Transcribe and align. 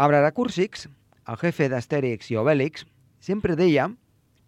Abrara 0.00 0.30
Cursix, 0.32 0.86
el 1.28 1.36
jefe 1.36 1.66
d'Astèrix 1.68 2.30
i 2.32 2.36
Obèlix, 2.40 2.86
sempre 3.20 3.52
deia 3.52 3.82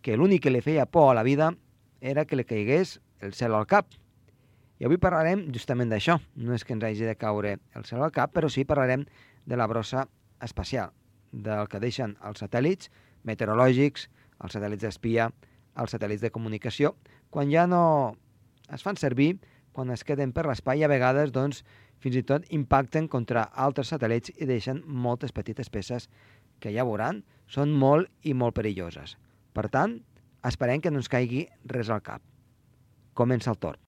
que 0.01 0.15
l'únic 0.17 0.47
que 0.47 0.53
li 0.55 0.63
feia 0.65 0.87
por 0.89 1.11
a 1.11 1.17
la 1.19 1.25
vida 1.27 1.51
era 2.01 2.25
que 2.25 2.39
li 2.39 2.47
caigués 2.49 2.95
el 3.21 3.35
cel 3.37 3.53
al 3.53 3.67
cap. 3.69 3.91
I 4.81 4.89
avui 4.89 4.97
parlarem 4.97 5.43
justament 5.53 5.93
d'això. 5.93 6.17
No 6.41 6.57
és 6.57 6.65
que 6.65 6.73
ens 6.73 6.87
hagi 6.89 7.05
de 7.05 7.19
caure 7.21 7.59
el 7.77 7.85
cel 7.85 8.01
al 8.01 8.15
cap, 8.17 8.33
però 8.33 8.49
sí 8.49 8.65
parlarem 8.65 9.05
de 9.45 9.61
la 9.61 9.69
brossa 9.69 10.07
espacial, 10.41 10.97
del 11.37 11.69
que 11.69 11.85
deixen 11.85 12.17
els 12.25 12.41
satèl·lits 12.41 12.89
meteorològics, 13.29 14.09
els 14.41 14.57
satèl·lits 14.57 14.89
d'espia, 14.89 15.29
els 15.77 15.93
satèl·lits 15.93 16.25
de 16.25 16.33
comunicació, 16.33 16.95
quan 17.29 17.53
ja 17.53 17.69
no 17.69 18.17
es 18.73 18.81
fan 18.81 18.97
servir, 18.97 19.35
quan 19.77 19.93
es 19.93 20.01
queden 20.01 20.33
per 20.33 20.49
l'espai, 20.49 20.81
a 20.81 20.89
vegades 20.89 21.29
doncs, 21.29 21.61
fins 22.03 22.19
i 22.19 22.25
tot 22.27 22.49
impacten 22.51 23.09
contra 23.09 23.47
altres 23.67 23.93
satèl·lits 23.93 24.35
i 24.37 24.49
deixen 24.51 24.83
moltes 24.87 25.33
petites 25.33 25.71
peces 25.71 26.09
que 26.63 26.75
ja 26.75 26.87
veuran, 26.89 27.23
són 27.47 27.73
molt 27.75 28.11
i 28.27 28.35
molt 28.35 28.57
perilloses. 28.59 29.17
Per 29.55 29.69
tant, 29.71 30.01
esperem 30.47 30.83
que 30.83 30.91
no 30.91 31.03
ens 31.03 31.11
caigui 31.13 31.47
res 31.71 31.91
al 31.91 32.03
cap. 32.03 32.23
Comença 33.15 33.53
el 33.53 33.59
torn. 33.63 33.81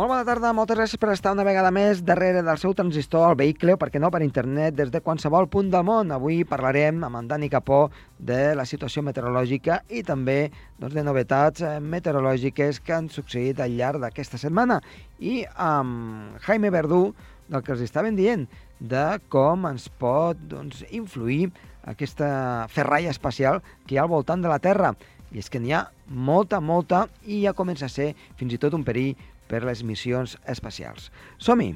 Molt 0.00 0.08
bona 0.08 0.24
tarda, 0.24 0.54
moltes 0.56 0.78
gràcies 0.78 0.96
per 0.96 1.10
estar 1.12 1.34
una 1.34 1.44
vegada 1.44 1.68
més 1.76 1.98
darrere 2.08 2.40
del 2.40 2.56
seu 2.56 2.72
transistor, 2.72 3.20
al 3.26 3.34
vehicle, 3.36 3.74
o 3.76 3.76
per 3.76 3.90
què 3.92 4.00
no, 4.00 4.08
per 4.08 4.22
internet, 4.24 4.72
des 4.72 4.88
de 4.88 5.02
qualsevol 5.04 5.44
punt 5.52 5.68
del 5.68 5.82
món. 5.84 6.08
Avui 6.16 6.38
parlarem 6.48 7.02
amb 7.04 7.18
en 7.18 7.26
Dani 7.28 7.50
Capó 7.52 7.82
de 8.16 8.54
la 8.56 8.64
situació 8.64 9.02
meteorològica 9.04 9.82
i 9.92 10.00
també 10.08 10.38
doncs, 10.78 10.94
de 10.96 11.02
novetats 11.04 11.60
eh, 11.60 11.74
meteorològiques 11.84 12.80
que 12.80 12.94
han 12.96 13.10
succeït 13.12 13.60
al 13.60 13.74
llarg 13.76 14.00
d'aquesta 14.00 14.40
setmana. 14.40 14.78
I 15.20 15.42
amb 15.52 16.38
Jaime 16.46 16.70
Verdú, 16.72 17.02
del 17.52 17.60
que 17.66 17.74
els 17.76 17.82
estaven 17.84 18.16
dient, 18.16 18.46
de 18.80 19.04
com 19.28 19.66
ens 19.68 19.90
pot 20.00 20.40
doncs, 20.48 20.80
influir 20.88 21.50
aquesta 21.92 22.30
ferralla 22.72 23.12
espacial 23.12 23.60
que 23.84 23.98
hi 23.98 24.00
ha 24.00 24.06
al 24.08 24.14
voltant 24.14 24.40
de 24.40 24.48
la 24.48 24.62
Terra. 24.64 24.94
I 25.28 25.44
és 25.44 25.52
que 25.52 25.60
n'hi 25.60 25.76
ha 25.76 25.90
molta, 26.08 26.62
molta, 26.64 27.04
i 27.28 27.42
ja 27.44 27.52
comença 27.52 27.84
a 27.84 27.92
ser 27.92 28.14
fins 28.40 28.56
i 28.56 28.62
tot 28.64 28.72
un 28.80 28.88
perill 28.88 29.12
per 29.50 29.64
les 29.66 29.82
missions 29.82 30.38
espacials. 30.46 31.10
Som-hi! 31.42 31.74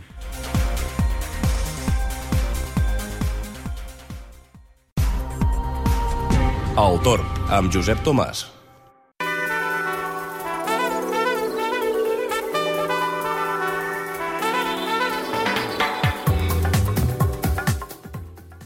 El 6.75 6.97
torn, 7.07 7.27
amb 7.55 7.71
Josep 7.71 8.01
Tomàs. 8.03 8.41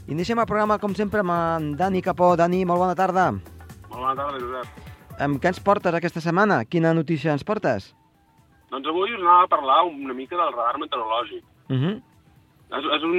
Iniciem 0.08 0.40
el 0.40 0.48
programa, 0.48 0.78
com 0.80 0.96
sempre, 0.96 1.20
amb 1.20 1.34
en 1.36 1.68
Dani 1.76 2.00
Capó. 2.02 2.32
Dani, 2.40 2.64
molt 2.64 2.80
bona 2.80 2.96
tarda. 2.96 3.28
Molt 3.36 4.00
bona 4.00 4.16
tarda, 4.16 4.40
Josep. 4.40 4.88
Amb 5.20 5.36
què 5.42 5.52
ens 5.52 5.60
portes 5.60 5.94
aquesta 5.94 6.24
setmana? 6.24 6.62
Quina 6.64 6.96
notícia 6.96 7.36
ens 7.36 7.44
portes? 7.44 7.92
Doncs 8.70 8.88
avui 8.88 9.14
us 9.14 9.20
anava 9.20 9.44
a 9.44 9.52
parlar 9.54 9.84
una 9.86 10.14
mica 10.14 10.36
del 10.36 10.52
radar 10.52 10.78
meteorològic. 10.78 11.44
Uh 11.68 11.76
-huh. 11.76 11.96
És, 12.78 12.84
és, 12.96 13.02
un, 13.02 13.18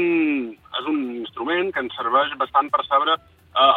és 0.79 0.85
un 0.85 0.99
instrument 1.15 1.73
que 1.73 1.79
ens 1.79 1.95
serveix 1.95 2.37
bastant 2.37 2.69
per 2.69 2.85
saber 2.85 3.09
uh, 3.09 3.17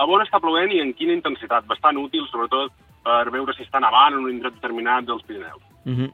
a 0.01 0.05
on 0.05 0.21
està 0.21 0.41
plovent 0.41 0.73
i 0.73 0.81
en 0.81 0.93
quina 0.93 1.13
intensitat. 1.13 1.65
Bastant 1.67 1.97
útil, 1.97 2.27
sobretot, 2.29 2.73
per 3.03 3.31
veure 3.31 3.55
si 3.55 3.65
està 3.65 3.81
nevant 3.81 4.15
en 4.15 4.25
un 4.25 4.31
indret 4.31 4.55
determinat 4.55 5.05
dels 5.05 5.23
Pirineus. 5.23 5.63
Uh 5.85 5.93
-huh. 5.93 6.11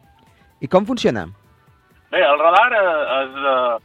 I 0.61 0.69
com 0.69 0.87
funciona? 0.87 1.27
Bé, 2.11 2.21
el 2.25 2.39
radar 2.39 2.73
eh, 2.73 3.25
eh, 3.25 3.77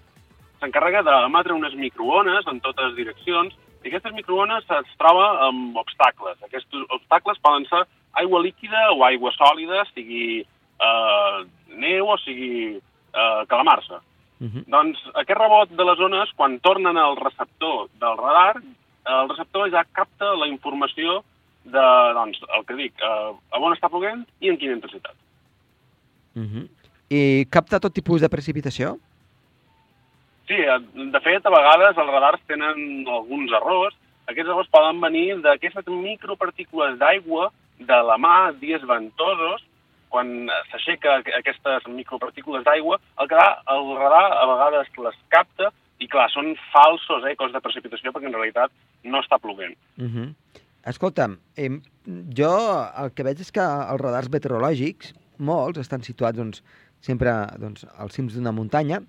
s'encarrega 0.60 1.04
d'emetre 1.04 1.54
unes 1.54 1.76
microones 1.76 2.48
en 2.48 2.60
totes 2.60 2.96
direccions 2.96 3.54
i 3.84 3.90
aquestes 3.90 4.14
microones 4.14 4.64
es 4.64 4.96
troba 4.98 5.48
amb 5.48 5.76
obstacles. 5.76 6.38
Aquests 6.48 6.68
obstacles 6.90 7.42
poden 7.44 7.66
ser 7.66 7.84
aigua 8.14 8.42
líquida 8.42 8.92
o 8.94 9.04
aigua 9.04 9.32
sòlida, 9.36 9.84
sigui 9.94 10.40
eh, 10.40 11.38
neu 11.78 12.10
o 12.10 12.18
sigui 12.18 12.78
eh, 12.78 13.44
calamarsa. 13.48 14.02
Uh 14.40 14.48
-huh. 14.48 14.64
Doncs 14.68 15.00
aquest 15.14 15.40
rebot 15.40 15.70
de 15.70 15.84
les 15.86 16.00
ones, 16.00 16.30
quan 16.36 16.60
tornen 16.60 16.98
al 16.98 17.16
receptor 17.16 17.90
del 18.00 18.18
radar, 18.18 18.62
el 19.06 19.30
receptor 19.30 19.70
ja 19.72 19.86
capta 19.92 20.36
la 20.36 20.48
informació 20.48 21.24
de, 21.64 21.86
doncs, 22.14 22.40
el 22.58 22.66
que 22.66 22.76
dic, 22.76 22.94
eh, 23.00 23.32
a 23.52 23.60
on 23.60 23.76
està 23.76 23.90
ploguent 23.90 24.26
i 24.40 24.50
en 24.50 24.58
quina 24.58 24.74
intensitat. 24.74 25.16
Uh 26.36 26.44
-huh. 26.44 26.68
I 27.10 27.46
capta 27.50 27.80
tot 27.80 27.94
tipus 27.94 28.22
de 28.22 28.30
precipitació? 28.30 28.98
Sí, 30.48 30.56
eh, 30.56 30.80
de 30.94 31.20
fet, 31.20 31.46
a 31.46 31.50
vegades 31.50 31.98
els 31.98 32.12
radars 32.12 32.42
tenen 32.48 33.06
alguns 33.08 33.52
errors. 33.52 33.96
Aquests 34.28 34.50
errors 34.50 34.70
poden 34.70 35.00
venir 35.02 35.42
d'aquestes 35.42 35.88
micropartícules 35.88 36.98
d'aigua 36.98 37.52
de 37.80 38.00
la 38.10 38.18
mà, 38.18 38.52
dies 38.60 38.84
ventosos, 38.88 39.64
quan 40.14 40.50
s'aixeca 40.70 41.22
aquestes 41.40 41.88
micropartícules 41.90 42.62
d'aigua, 42.68 43.00
el, 43.18 43.30
radar, 43.32 43.64
el 43.74 43.90
radar 43.98 44.26
a 44.38 44.46
vegades 44.52 44.92
les 45.08 45.18
capta 45.34 45.72
i, 45.98 46.08
clar, 46.12 46.28
són 46.30 46.54
falsos 46.70 47.26
ecos 47.32 47.54
de 47.54 47.62
precipitació 47.64 48.14
perquè 48.14 48.30
en 48.30 48.38
realitat 48.38 48.74
no 49.10 49.24
està 49.24 49.40
ploguent. 49.42 49.74
Uh 49.98 50.06
-huh. 50.06 50.28
Escolta'm, 50.86 51.38
eh, 51.56 51.70
jo 52.38 52.54
el 53.02 53.14
que 53.16 53.24
veig 53.24 53.40
és 53.40 53.52
que 53.52 53.64
els 53.64 54.02
radars 54.02 54.30
meteorològics, 54.30 55.14
molts, 55.40 55.80
estan 55.80 56.04
situats 56.04 56.38
doncs, 56.38 56.64
sempre 57.00 57.32
doncs, 57.58 57.86
als 57.98 58.14
cims 58.14 58.36
d'una 58.36 58.52
muntanya, 58.52 59.02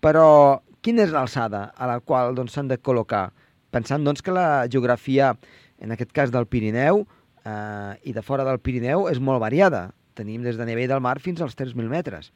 però 0.00 0.60
quina 0.82 1.02
és 1.02 1.12
l'alçada 1.12 1.72
a 1.76 1.86
la 1.86 2.00
qual 2.00 2.34
doncs, 2.34 2.52
s'han 2.52 2.68
doncs, 2.68 2.80
de 2.80 2.84
col·locar? 2.84 3.30
Pensant 3.70 4.04
doncs, 4.04 4.22
que 4.22 4.32
la 4.32 4.66
geografia, 4.68 5.36
en 5.78 5.90
aquest 5.92 6.12
cas 6.12 6.30
del 6.30 6.46
Pirineu, 6.46 7.06
eh, 7.44 7.92
i 8.02 8.12
de 8.12 8.22
fora 8.22 8.44
del 8.44 8.58
Pirineu, 8.58 9.08
és 9.08 9.20
molt 9.20 9.40
variada 9.40 9.94
tenim 10.14 10.42
des 10.42 10.58
de 10.58 10.66
nivell 10.66 10.88
del 10.88 11.02
mar 11.04 11.18
fins 11.20 11.42
als 11.42 11.56
3.000 11.58 11.90
metres. 11.90 12.30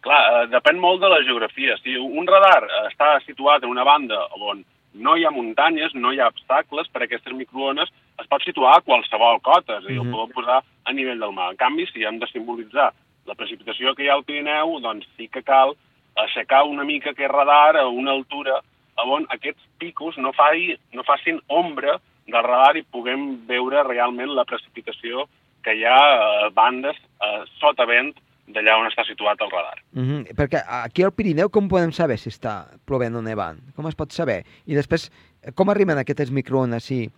Clar, 0.00 0.22
eh, 0.32 0.46
depèn 0.52 0.78
molt 0.78 1.00
de 1.02 1.10
la 1.10 1.22
geografia. 1.26 1.76
Si 1.82 1.96
un 1.96 2.26
radar 2.26 2.64
eh, 2.64 2.84
està 2.90 3.18
situat 3.26 3.64
en 3.64 3.74
una 3.74 3.84
banda 3.84 4.20
on 4.38 4.64
no 4.94 5.16
hi 5.16 5.24
ha 5.24 5.30
muntanyes, 5.34 5.94
no 5.94 6.12
hi 6.12 6.20
ha 6.20 6.30
obstacles 6.30 6.88
per 6.92 7.02
a 7.02 7.04
aquestes 7.06 7.34
microones, 7.36 7.90
es 8.18 8.30
pot 8.30 8.42
situar 8.42 8.76
a 8.76 8.84
qualsevol 8.86 9.40
cota, 9.44 9.78
és 9.78 9.84
a 9.84 9.88
dir, 9.88 9.98
mm 9.98 10.06
-hmm. 10.06 10.14
ho 10.14 10.16
podem 10.16 10.34
posar 10.34 10.62
a 10.84 10.92
nivell 10.92 11.20
del 11.20 11.32
mar. 11.32 11.50
En 11.50 11.56
canvi, 11.56 11.86
si 11.86 12.04
hem 12.04 12.18
de 12.18 12.26
simbolitzar 12.26 12.92
la 13.26 13.34
precipitació 13.34 13.94
que 13.94 14.04
hi 14.04 14.08
ha 14.08 14.14
al 14.14 14.24
Pirineu, 14.24 14.80
doncs 14.80 15.06
sí 15.16 15.28
que 15.28 15.42
cal 15.42 15.76
aixecar 16.14 16.64
una 16.64 16.84
mica 16.84 17.10
aquest 17.10 17.30
radar 17.30 17.76
a 17.76 17.86
una 17.86 18.12
altura 18.12 18.60
on 19.06 19.26
aquests 19.30 19.62
picos 19.78 20.16
no, 20.18 20.32
fai, 20.32 20.76
no 20.92 21.04
facin 21.04 21.40
ombra 21.46 22.00
del 22.26 22.42
radar 22.42 22.76
i 22.76 22.82
puguem 22.82 23.46
veure 23.46 23.84
realment 23.86 24.34
la 24.34 24.44
precipitació 24.44 25.28
que 25.68 25.76
hi 25.76 25.84
ha 25.84 26.00
eh, 26.16 26.48
bandes 26.56 26.96
eh, 26.96 27.42
sota 27.60 27.84
vent 27.88 28.14
d'allà 28.48 28.78
on 28.80 28.88
està 28.88 29.04
situat 29.04 29.40
el 29.44 29.50
radar. 29.52 29.82
Mm 29.92 30.04
-hmm. 30.04 30.36
Perquè 30.38 30.62
aquí 30.84 31.04
al 31.04 31.12
Pirineu 31.12 31.50
com 31.50 31.68
podem 31.68 31.92
saber 31.92 32.16
si 32.18 32.30
està 32.30 32.64
plovent 32.86 33.16
o 33.16 33.22
nevant? 33.22 33.58
Com 33.76 33.86
es 33.88 33.94
pot 33.94 34.10
saber? 34.12 34.44
I 34.66 34.74
després, 34.74 35.10
com 35.54 35.68
arriben 35.68 35.98
aquestes 35.98 36.30
microones 36.30 36.84
si 36.84 37.10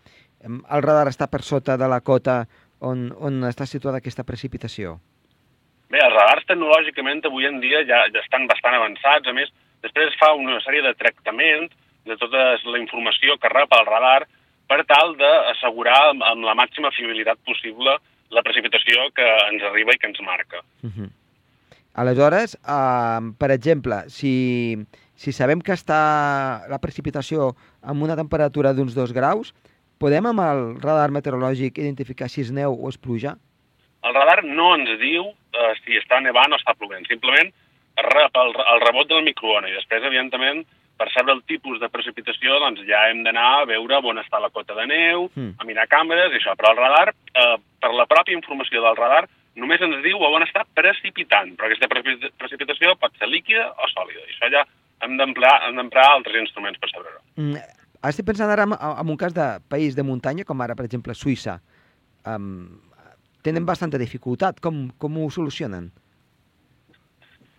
el 0.74 0.82
radar 0.82 1.06
està 1.06 1.28
per 1.30 1.42
sota 1.42 1.76
de 1.76 1.88
la 1.88 2.00
cota 2.00 2.46
on, 2.80 3.12
on 3.20 3.44
està 3.44 3.66
situada 3.66 3.98
aquesta 3.98 4.24
precipitació? 4.24 4.98
Bé, 5.90 5.98
els 5.98 6.14
radars 6.14 6.46
tecnològicament 6.46 7.24
avui 7.26 7.46
en 7.46 7.60
dia 7.60 7.84
ja, 7.84 8.06
ja 8.14 8.20
estan 8.20 8.46
bastant 8.46 8.74
avançats. 8.74 9.28
A 9.28 9.32
més, 9.32 9.48
després 9.82 10.08
es 10.08 10.18
fa 10.18 10.32
una 10.34 10.60
sèrie 10.60 10.82
de 10.82 10.94
tractament 10.94 11.70
de 12.06 12.16
tota 12.16 12.56
la 12.64 12.78
informació 12.78 13.36
que 13.38 13.48
rep 13.48 13.72
el 13.78 13.86
radar 13.86 14.26
tal 15.60 15.70
d'assegurar 15.70 16.10
amb 16.12 16.44
la 16.44 16.54
màxima 16.54 16.90
fiabilitat 16.90 17.38
possible 17.44 17.98
la 18.30 18.42
precipitació 18.42 19.10
que 19.14 19.26
ens 19.50 19.62
arriba 19.62 19.92
i 19.92 19.98
que 19.98 20.06
ens 20.06 20.20
marca. 20.20 20.62
Uh 20.82 20.90
-huh. 20.90 21.10
Aleshores, 21.94 22.56
uh, 22.64 23.34
per 23.38 23.50
exemple, 23.50 24.08
si, 24.08 24.76
si 25.14 25.32
sabem 25.32 25.60
que 25.60 25.72
està 25.72 26.66
la 26.68 26.78
precipitació 26.78 27.56
amb 27.82 28.02
una 28.02 28.16
temperatura 28.16 28.72
d'uns 28.72 28.94
2 28.94 29.12
graus, 29.12 29.52
podem 29.98 30.26
amb 30.26 30.40
el 30.40 30.80
radar 30.80 31.10
meteorològic 31.10 31.78
identificar 31.78 32.28
si 32.28 32.40
és 32.40 32.52
neu 32.52 32.72
o 32.72 32.88
és 32.88 32.96
pluja? 32.96 33.36
El 34.02 34.14
radar 34.14 34.44
no 34.44 34.76
ens 34.76 34.98
diu 35.00 35.22
uh, 35.24 35.74
si 35.84 35.98
està 35.98 36.20
nevant 36.20 36.52
o 36.52 36.56
està 36.56 36.74
plovent. 36.74 37.04
Simplement 37.06 37.52
rep 37.96 38.36
el, 38.36 38.54
el 38.74 38.80
rebot 38.80 39.08
del 39.08 39.24
microona 39.24 39.68
i 39.68 39.72
després, 39.72 40.02
evidentment, 40.04 40.64
per 41.00 41.08
saber 41.14 41.32
el 41.32 41.42
tipus 41.48 41.80
de 41.80 41.88
precipitació, 41.88 42.58
doncs 42.60 42.82
ja 42.84 43.06
hem 43.08 43.22
d'anar 43.24 43.62
a 43.62 43.66
veure 43.70 44.02
on 44.04 44.20
està 44.20 44.36
la 44.42 44.50
cota 44.52 44.74
de 44.76 44.84
neu, 44.90 45.30
Mm. 45.34 45.54
a 45.58 45.64
mirar 45.64 45.86
càmeres 45.88 46.34
i 46.34 46.36
això. 46.38 46.52
Però 46.60 46.70
el 46.74 46.76
radar, 46.76 47.14
eh, 47.34 47.56
per 47.80 47.90
la 47.96 48.04
pròpia 48.06 48.36
informació 48.36 48.82
del 48.84 48.96
radar, 49.00 49.24
només 49.56 49.80
ens 49.80 50.02
diu 50.04 50.20
on 50.20 50.42
està 50.44 50.66
precipitant, 50.76 51.56
però 51.56 51.66
aquesta 51.70 51.88
preci- 51.88 52.30
precipitació 52.36 52.94
pot 53.00 53.16
ser 53.18 53.28
líquida 53.28 53.70
o 53.72 53.88
sòlida. 53.88 54.20
I 54.28 54.32
això 54.34 54.50
ja 54.52 54.64
hem 55.02 55.16
d'emprar 55.16 56.06
altres 56.12 56.36
instruments 56.36 56.78
per 56.78 56.90
saber-ho. 56.90 57.20
Mm, 57.36 57.56
estic 58.08 58.26
pensant 58.26 58.50
ara 58.50 58.62
en, 58.68 58.72
en 58.76 59.08
un 59.08 59.16
cas 59.16 59.32
de 59.32 59.48
país 59.68 59.96
de 59.96 60.02
muntanya, 60.02 60.44
com 60.44 60.60
ara, 60.60 60.74
per 60.76 60.84
exemple, 60.84 61.14
Suïssa. 61.14 61.60
Um, 62.26 62.78
tenen 63.42 63.64
bastanta 63.64 63.96
dificultat. 63.98 64.60
Com, 64.60 64.90
com 64.98 65.16
ho 65.16 65.30
solucionen? 65.30 65.90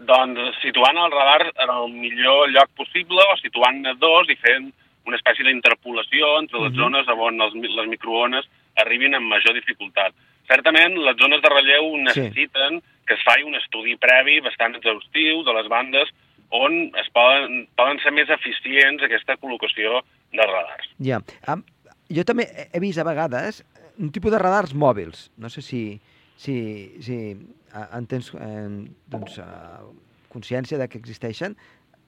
Doncs 0.08 0.58
situant 0.62 0.98
el 0.98 1.12
radar 1.14 1.52
en 1.52 1.70
el 1.70 1.92
millor 1.94 2.50
lloc 2.50 2.70
possible 2.78 3.22
o 3.32 3.36
situant-ne 3.42 3.94
dos 4.02 4.30
i 4.30 4.36
fent 4.42 4.72
una 5.06 5.18
espècie 5.18 5.46
d'interpolació 5.46 6.40
entre 6.40 6.60
les 6.60 6.72
Mhm. 6.74 6.80
zones 6.80 7.08
on 7.08 7.42
els, 7.42 7.54
les 7.56 7.88
microones 7.88 8.46
arribin 8.78 9.16
amb 9.16 9.28
major 9.28 9.54
dificultat. 9.54 10.14
Certament, 10.48 10.96
les 10.98 11.16
zones 11.18 11.42
de 11.42 11.50
relleu 11.50 11.98
necessiten 11.98 12.82
que 13.08 13.14
es 13.14 13.24
faci 13.24 13.44
un 13.44 13.56
estudi 13.56 13.96
previ 13.98 14.40
bastant 14.42 14.76
exhaustiu 14.76 15.44
de 15.44 15.54
les 15.54 15.68
bandes 15.68 16.10
on 16.50 16.92
es 17.00 17.10
poden, 17.14 17.68
poden 17.76 18.00
ser 18.00 18.12
més 18.12 18.30
eficients 18.30 19.02
aquesta 19.04 19.38
col·locació 19.38 20.02
de 20.34 20.42
radars. 20.46 20.88
Ja. 21.00 21.20
Um, 21.48 21.64
jo 22.10 22.24
també 22.24 22.44
he- 22.74 22.80
vist 22.80 23.00
a 23.00 23.04
vegades 23.04 23.64
un 24.00 24.12
tipus 24.12 24.32
de 24.32 24.40
radars 24.40 24.74
mòbils. 24.74 25.30
No 25.38 25.50
sé 25.50 25.62
si, 25.62 26.00
si, 26.36 27.02
si 27.02 27.36
en 27.74 28.08
tens 28.12 28.32
eh, 28.36 28.70
doncs, 29.12 29.38
eh, 29.42 29.84
consciència 30.32 30.80
de 30.80 30.88
que 30.90 31.00
existeixen 31.02 31.56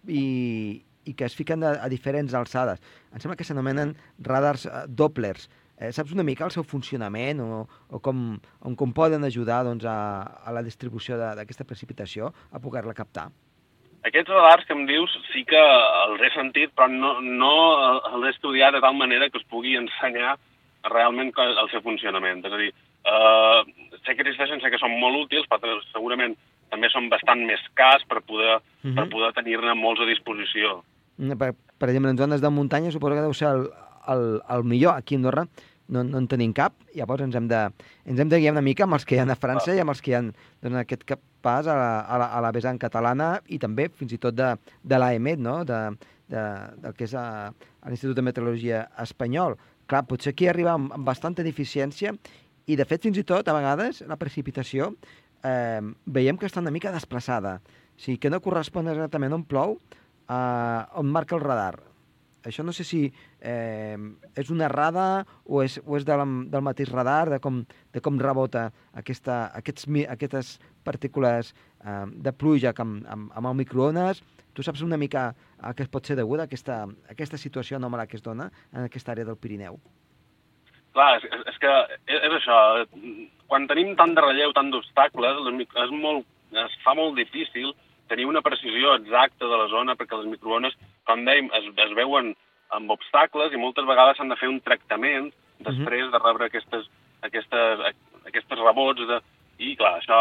i, 0.07 0.23
i 1.05 1.13
que 1.13 1.27
es 1.27 1.35
fiquen 1.35 1.63
a, 1.63 1.75
a 1.83 1.89
diferents 1.91 2.35
alçades. 2.37 2.81
Em 3.13 3.21
sembla 3.21 3.37
que 3.39 3.47
s'anomenen 3.47 3.95
radars 4.23 4.67
eh, 4.67 4.83
Dopplers. 4.87 5.49
Eh, 5.79 5.91
saps 5.95 6.13
una 6.13 6.25
mica 6.25 6.45
el 6.45 6.53
seu 6.53 6.63
funcionament 6.63 7.41
o, 7.43 7.63
o 7.89 7.99
com, 8.03 8.35
on, 8.61 8.77
com 8.79 8.93
poden 8.93 9.25
ajudar 9.27 9.63
doncs, 9.67 9.87
a, 9.89 9.97
a 10.45 10.53
la 10.55 10.63
distribució 10.65 11.17
d'aquesta 11.19 11.67
precipitació 11.67 12.33
a 12.51 12.61
poder-la 12.63 12.95
captar? 12.97 13.29
Aquests 14.03 14.31
radars 14.31 14.65
que 14.67 14.75
em 14.75 14.83
dius 14.85 15.11
sí 15.31 15.45
que 15.47 15.59
els 15.59 16.23
he 16.23 16.29
sentit, 16.33 16.73
però 16.75 16.89
no, 16.91 17.13
no 17.23 17.53
els 18.11 18.25
he 18.27 18.33
estudiat 18.33 18.75
de 18.75 18.81
tal 18.83 18.97
manera 18.99 19.29
que 19.31 19.39
us 19.39 19.47
pugui 19.47 19.77
ensenyar 19.79 20.35
realment 20.91 21.31
el 21.39 21.69
seu 21.71 21.81
funcionament. 21.85 22.43
És 22.43 22.51
a 22.51 22.59
dir, 22.59 22.73
eh, 23.07 23.92
sé 24.05 24.15
que 24.15 24.21
existeixen, 24.25 24.61
sé 24.61 24.69
que 24.71 24.79
són 24.81 24.93
molt 24.99 25.25
útils, 25.25 25.47
però 25.49 25.77
segurament 25.91 26.35
també 26.73 26.89
són 26.89 27.09
bastant 27.09 27.43
més 27.45 27.61
cars 27.77 28.03
per 28.09 28.21
poder, 28.25 28.59
Mhm. 28.83 28.95
per 28.95 29.09
poder 29.09 29.33
tenir-ne 29.33 29.75
molts 29.75 30.01
a 30.01 30.05
disposició. 30.09 30.83
Mm, 31.17 31.37
Per, 31.37 31.53
per 31.77 31.89
exemple, 31.89 32.09
en 32.11 32.17
zones 32.17 32.41
de 32.41 32.49
muntanya 32.49 32.91
suposo 32.91 33.15
que 33.15 33.21
deu 33.21 33.33
ser 33.33 33.47
el, 33.47 33.69
el, 34.07 34.41
el 34.49 34.63
millor. 34.63 34.95
Aquí 34.97 35.15
a 35.15 35.17
Andorra 35.17 35.47
no, 35.87 36.03
no 36.03 36.17
en 36.17 36.27
tenim 36.27 36.53
cap, 36.53 36.73
llavors 36.95 37.21
ens 37.21 37.35
hem, 37.35 37.47
de, 37.47 37.59
ens 38.05 38.19
hem 38.19 38.29
de 38.29 38.39
guiar 38.39 38.53
una 38.53 38.61
mica 38.61 38.83
amb 38.85 38.93
els 38.97 39.05
que 39.05 39.15
hi 39.15 39.19
ha 39.19 39.27
a 39.29 39.35
França 39.35 39.75
i 39.75 39.79
amb 39.79 39.89
els 39.93 40.01
que 40.01 40.11
hi 40.11 40.15
ha 40.15 40.21
doncs, 40.23 40.35
en 40.63 40.75
aquest 40.81 41.03
cap 41.05 41.19
pas 41.43 41.67
a 41.67 41.75
la, 41.75 41.99
a 42.01 42.17
la, 42.17 42.25
a 42.37 42.41
la 42.41 42.51
vessant 42.51 42.79
catalana 42.79 43.41
i 43.47 43.59
també 43.59 43.89
fins 43.89 44.13
i 44.13 44.17
tot 44.17 44.33
de, 44.33 44.55
de 44.81 44.97
l'AEMET, 44.97 45.37
no? 45.39 45.63
de, 45.65 45.81
de, 46.31 46.43
del 46.81 46.93
que 46.95 47.03
és 47.03 47.13
a 47.13 47.51
l'Institut 47.85 48.15
de 48.15 48.21
Meteorologia 48.23 48.87
espanyol. 49.03 49.57
Clar, 49.85 50.05
potser 50.07 50.31
aquí 50.31 50.47
arriba 50.47 50.71
amb, 50.73 50.93
amb 50.95 51.05
bastanta 51.05 51.43
deficiència 51.43 52.13
i, 52.65 52.77
de 52.79 52.85
fet, 52.87 53.03
fins 53.03 53.19
i 53.19 53.25
tot, 53.27 53.47
a 53.47 53.55
vegades, 53.55 54.03
la 54.07 54.19
precipitació 54.19 54.93
eh, 55.43 55.81
veiem 56.05 56.37
que 56.39 56.47
està 56.47 56.63
una 56.63 56.71
mica 56.71 56.93
desplaçada. 56.95 57.57
O 57.93 57.99
sigui, 57.99 58.19
que 58.21 58.31
no 58.31 58.41
correspon 58.43 58.89
exactament 58.91 59.35
on 59.35 59.43
plou, 59.47 59.77
eh, 60.29 60.99
on 60.99 61.11
marca 61.11 61.35
el 61.35 61.43
radar. 61.43 61.75
Això 62.43 62.63
no 62.63 62.73
sé 62.75 62.83
si 62.83 63.05
eh, 63.39 63.97
és 64.35 64.49
una 64.51 64.67
errada 64.67 65.23
o 65.45 65.61
és, 65.63 65.77
o 65.85 65.95
és 65.95 66.03
del, 66.07 66.23
del 66.51 66.65
mateix 66.65 66.91
radar, 66.91 67.29
de 67.31 67.39
com, 67.43 67.61
de 67.95 68.03
com 68.03 68.19
rebota 68.19 68.65
aquesta, 68.99 69.45
aquests, 69.59 69.87
aquestes 70.11 70.57
partícules 70.83 71.53
eh, 71.83 72.03
de 72.11 72.35
pluja 72.35 72.75
que 72.75 72.83
amb, 72.83 73.03
amb, 73.07 73.31
amb 73.31 73.51
el 73.51 73.59
microones. 73.63 74.23
Tu 74.53 74.63
saps 74.63 74.83
una 74.85 74.99
mica 74.99 75.31
a 75.59 75.73
què 75.73 75.87
pot 75.89 76.05
ser 76.05 76.19
deguda 76.19 76.45
aquesta, 76.45 76.83
aquesta 77.09 77.39
situació 77.39 77.79
anòmala 77.79 78.07
que 78.07 78.19
es 78.19 78.25
dona 78.25 78.51
en 78.73 78.83
aquesta 78.83 79.15
àrea 79.15 79.31
del 79.31 79.39
Pirineu? 79.39 79.79
Clar, 80.93 81.09
és, 81.17 81.25
és 81.49 81.57
que 81.61 81.73
és, 82.05 82.19
és 82.19 82.35
això. 82.37 82.57
Quan 83.49 83.67
tenim 83.69 83.95
tant 83.97 84.13
de 84.15 84.21
relleu, 84.21 84.53
tant 84.53 84.69
d'obstacles, 84.73 85.41
és 85.85 85.93
molt, 85.93 86.25
es 86.63 86.77
fa 86.85 86.93
molt 86.97 87.17
difícil 87.17 87.73
tenir 88.11 88.27
una 88.29 88.43
precisió 88.45 88.93
exacta 88.99 89.47
de 89.49 89.57
la 89.57 89.69
zona 89.71 89.95
perquè 89.97 90.19
les 90.19 90.29
microones, 90.29 90.75
com 91.09 91.23
dèiem, 91.25 91.49
es, 91.57 91.69
es 91.85 91.95
veuen 91.97 92.33
amb 92.73 92.91
obstacles 92.93 93.53
i 93.53 93.61
moltes 93.61 93.87
vegades 93.89 94.17
s'han 94.17 94.33
de 94.33 94.37
fer 94.39 94.49
un 94.51 94.59
tractament 94.65 95.31
després 95.65 96.11
de 96.11 96.21
rebre 96.21 96.49
aquestes, 96.49 96.85
aquestes, 97.25 97.83
aquestes 98.29 98.61
rebots. 98.61 99.05
De... 99.09 99.19
I, 99.57 99.75
clar, 99.79 99.97
això 99.99 100.19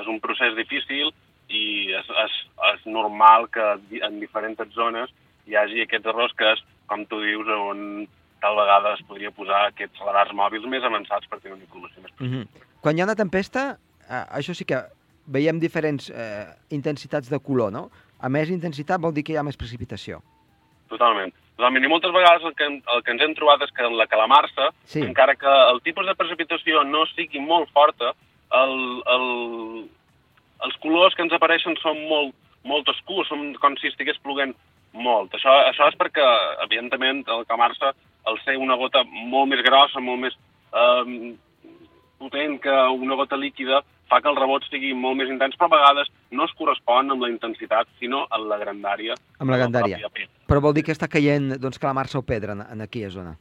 és 0.00 0.08
un 0.10 0.20
procés 0.24 0.56
difícil 0.56 1.12
i 1.52 1.92
és, 1.92 2.08
és, 2.24 2.36
és 2.72 2.84
normal 2.88 3.48
que 3.52 3.64
en 4.08 4.20
diferents 4.20 4.60
zones 4.76 5.12
hi 5.48 5.56
hagi 5.60 5.84
aquests 5.84 6.12
errors 6.12 6.32
que 6.38 6.52
és, 6.54 6.62
com 6.88 7.04
tu 7.08 7.20
dius, 7.20 7.48
on 7.48 8.06
tal 8.44 8.56
vegada 8.60 8.92
es 8.92 9.02
podria 9.08 9.32
posar 9.32 9.62
aquests 9.70 10.02
radars 10.04 10.34
mòbils 10.36 10.68
més 10.68 10.84
avançats 10.84 11.28
per 11.30 11.40
tenir 11.40 11.56
una 11.56 11.64
informació 11.64 12.02
més 12.02 12.12
Mm 12.20 12.30
-hmm. 12.30 12.46
Quan 12.82 12.96
hi 12.96 13.00
ha 13.00 13.04
una 13.08 13.16
tempesta, 13.16 13.78
eh, 14.10 14.24
això 14.38 14.52
sí 14.54 14.64
que 14.64 14.78
veiem 15.26 15.58
diferents 15.58 16.10
eh, 16.10 16.46
intensitats 16.70 17.30
de 17.30 17.38
color, 17.40 17.72
no? 17.72 17.90
A 18.20 18.28
més 18.28 18.50
intensitat 18.50 19.00
vol 19.00 19.14
dir 19.14 19.24
que 19.24 19.32
hi 19.32 19.36
ha 19.36 19.42
més 19.42 19.56
precipitació. 19.56 20.20
Totalment. 20.88 21.32
Totalment. 21.56 21.84
I 21.84 21.88
moltes 21.88 22.12
vegades 22.12 22.44
el 22.44 22.54
que, 22.54 22.64
el 22.64 23.02
que 23.02 23.12
ens 23.12 23.22
hem 23.22 23.34
trobat 23.34 23.62
és 23.62 23.70
que 23.70 23.84
en 23.86 23.96
la 23.96 24.06
calamarsa, 24.06 24.70
Sí. 24.84 25.00
encara 25.00 25.34
que 25.34 25.52
el 25.72 25.80
tipus 25.82 26.06
de 26.06 26.14
precipitació 26.14 26.84
no 26.84 27.06
sigui 27.06 27.40
molt 27.40 27.68
forta, 27.70 28.12
el, 28.52 29.02
el, 29.14 29.88
els 30.66 30.76
colors 30.82 31.14
que 31.14 31.22
ens 31.22 31.32
apareixen 31.32 31.76
són 31.82 31.96
molt, 32.08 32.34
molt 32.64 32.88
oscurs, 32.88 33.28
són 33.28 33.54
com 33.54 33.76
si 33.76 33.88
estigués 33.88 34.18
ploguent 34.18 34.54
molt. 34.92 35.32
Això, 35.34 35.50
això 35.70 35.88
és 35.88 35.96
perquè, 35.96 36.24
evidentment, 36.64 37.24
el 37.28 37.46
camarsa, 37.46 37.94
al 38.24 38.38
ser 38.44 38.56
una 38.60 38.76
gota 38.80 39.04
molt 39.04 39.50
més 39.52 39.62
grossa, 39.64 40.00
molt 40.00 40.22
més 40.26 40.36
eh, 40.74 41.34
potent 42.18 42.58
que 42.62 42.76
una 42.98 43.18
gota 43.20 43.36
líquida, 43.36 43.82
fa 44.08 44.20
que 44.20 44.28
el 44.30 44.36
rebot 44.36 44.64
sigui 44.68 44.92
molt 44.96 45.18
més 45.18 45.30
intens, 45.32 45.56
però 45.56 45.70
a 45.70 45.76
vegades 45.76 46.10
no 46.30 46.44
es 46.44 46.52
correspon 46.58 47.10
amb 47.12 47.24
la 47.24 47.30
intensitat, 47.32 47.88
sinó 48.00 48.24
amb 48.30 48.48
la 48.50 48.60
grandària. 48.60 49.16
Amb 49.40 49.54
la 49.54 49.60
grandària. 49.62 50.10
Però 50.48 50.60
vol 50.60 50.76
dir 50.76 50.84
que 50.86 50.94
està 50.94 51.08
caient 51.08 51.54
doncs, 51.60 51.80
calamarsa 51.80 52.20
o 52.20 52.26
pedra 52.26 52.56
en, 52.56 52.64
en 52.74 52.84
aquella 52.84 53.10
zona. 53.14 53.34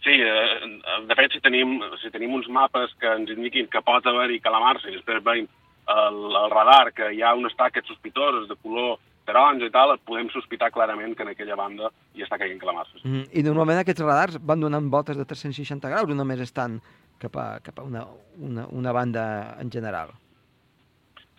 Sí, 0.00 0.16
eh, 0.16 0.70
de 1.08 1.16
fet, 1.16 1.34
si 1.36 1.42
tenim, 1.44 1.76
si 2.00 2.08
tenim 2.12 2.32
uns 2.38 2.48
mapes 2.48 2.94
que 3.00 3.10
ens 3.18 3.32
indiquin 3.34 3.68
que 3.68 3.84
pot 3.84 4.06
haver-hi 4.08 4.40
calamars 4.40 4.86
i 4.88 4.94
després 4.94 5.20
veiem 5.26 5.48
el, 5.90 6.18
el 6.40 6.50
radar 6.52 6.92
que 6.96 7.10
hi 7.12 7.20
ha 7.22 7.34
unes 7.36 7.56
taques 7.58 7.84
sospitoses 7.88 8.48
de 8.48 8.56
color 8.62 8.96
taronja 9.30 9.68
i 9.70 9.74
tal, 9.74 9.94
podem 10.06 10.28
sospitar 10.34 10.70
clarament 10.74 11.14
que 11.16 11.24
en 11.24 11.32
aquella 11.32 11.56
banda 11.58 11.90
hi 12.14 12.26
està 12.26 12.38
caient 12.40 12.60
calamarses. 12.60 13.04
Mm. 13.06 13.28
I 13.32 13.44
normalment 13.46 13.80
aquests 13.82 14.02
radars 14.04 14.40
van 14.42 14.60
donant 14.62 14.90
voltes 14.92 15.16
de 15.18 15.24
360 15.24 15.88
graus 15.92 16.10
o 16.10 16.18
només 16.18 16.42
estan 16.44 16.80
cap 17.20 17.36
a, 17.36 17.46
cap 17.64 17.78
a 17.78 17.86
una, 17.86 18.04
una, 18.40 18.66
una 18.72 18.92
banda 18.96 19.24
en 19.60 19.70
general? 19.70 20.12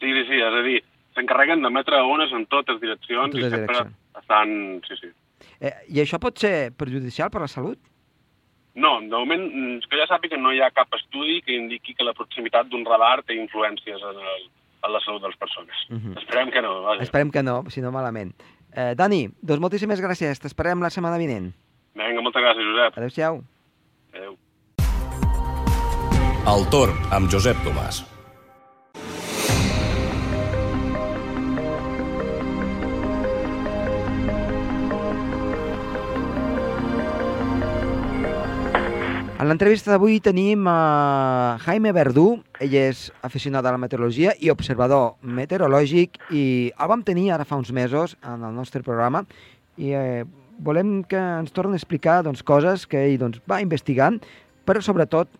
Sí, 0.01 0.09
sí, 0.09 0.23
sí, 0.29 0.39
és 0.41 0.57
a 0.57 0.63
dir, 0.65 0.79
s'encarreguen 1.17 1.61
d'emetre 1.65 1.99
ones 2.07 2.31
en 2.33 2.47
totes 2.49 2.79
direccions 2.81 3.29
En 3.29 3.37
totes 3.37 3.47
i 3.47 3.55
sempre 3.55 3.77
direccions. 3.77 4.21
estan... 4.21 4.55
Sí, 4.87 4.99
sí. 5.01 5.11
Eh, 5.61 5.73
I 5.93 6.03
això 6.03 6.19
pot 6.21 6.37
ser 6.41 6.71
perjudicial 6.77 7.29
per 7.33 7.43
la 7.43 7.49
salut? 7.51 7.79
No, 8.73 9.01
de 9.01 9.11
moment, 9.11 9.43
mm, 9.51 9.89
que 9.89 9.99
jo 9.99 10.07
sàpiga, 10.07 10.39
no 10.39 10.53
hi 10.55 10.61
ha 10.63 10.71
cap 10.71 10.93
estudi 10.95 11.41
que 11.43 11.57
indiqui 11.57 11.93
que 11.97 12.07
la 12.07 12.15
proximitat 12.15 12.69
d'un 12.71 12.85
radar 12.87 13.19
té 13.27 13.35
influències 13.35 14.05
en, 14.09 14.21
el, 14.33 14.45
en 14.83 14.93
la 14.93 14.99
salut 14.99 15.21
de 15.21 15.27
les 15.27 15.37
persones. 15.37 15.75
Mhm. 15.89 16.17
Esperem 16.17 16.51
que 16.51 16.61
no, 16.61 16.81
vaja. 16.83 17.03
Esperem 17.03 17.31
que 17.31 17.43
no, 17.43 17.63
si 17.69 17.81
no 17.81 17.91
malament. 17.91 18.33
Eh, 18.73 18.93
Dani, 18.95 19.27
doncs 19.41 19.61
moltíssimes 19.61 20.01
gràcies. 20.01 20.39
T'esperem 20.39 20.81
la 20.81 20.89
setmana 20.89 21.17
vinent. 21.17 21.51
Vinga, 21.95 22.21
moltes 22.21 22.41
gràcies, 22.41 22.63
Josep. 22.63 22.97
Adéu-siau. 22.97 23.43
Adéu. 24.13 24.37
El 26.51 26.65
torn 26.71 26.95
amb 27.11 27.29
Josep 27.29 27.57
Tomàs. 27.65 28.10
En 39.41 39.49
l'entrevista 39.49 39.89
d'avui 39.89 40.19
tenim 40.21 40.67
a 40.69 41.57
Jaime 41.63 41.89
Verdú, 41.97 42.43
ell 42.61 42.73
és 42.77 43.07
aficionat 43.25 43.65
a 43.65 43.71
la 43.73 43.79
meteorologia 43.81 44.35
i 44.37 44.51
observador 44.53 45.15
meteorològic 45.25 46.19
i 46.29 46.43
el 46.69 46.91
vam 46.91 47.01
tenir 47.01 47.31
ara 47.33 47.47
fa 47.49 47.57
uns 47.57 47.71
mesos 47.73 48.13
en 48.21 48.43
el 48.45 48.53
nostre 48.53 48.83
programa 48.85 49.23
i 49.81 49.95
eh, 49.97 50.27
volem 50.61 50.99
que 51.09 51.17
ens 51.17 51.55
torni 51.55 51.73
a 51.73 51.81
explicar 51.81 52.19
doncs, 52.27 52.43
coses 52.45 52.85
que 52.85 53.01
ell 53.01 53.17
doncs, 53.23 53.39
va 53.49 53.57
investigant, 53.65 54.19
però 54.61 54.77
sobretot, 54.85 55.33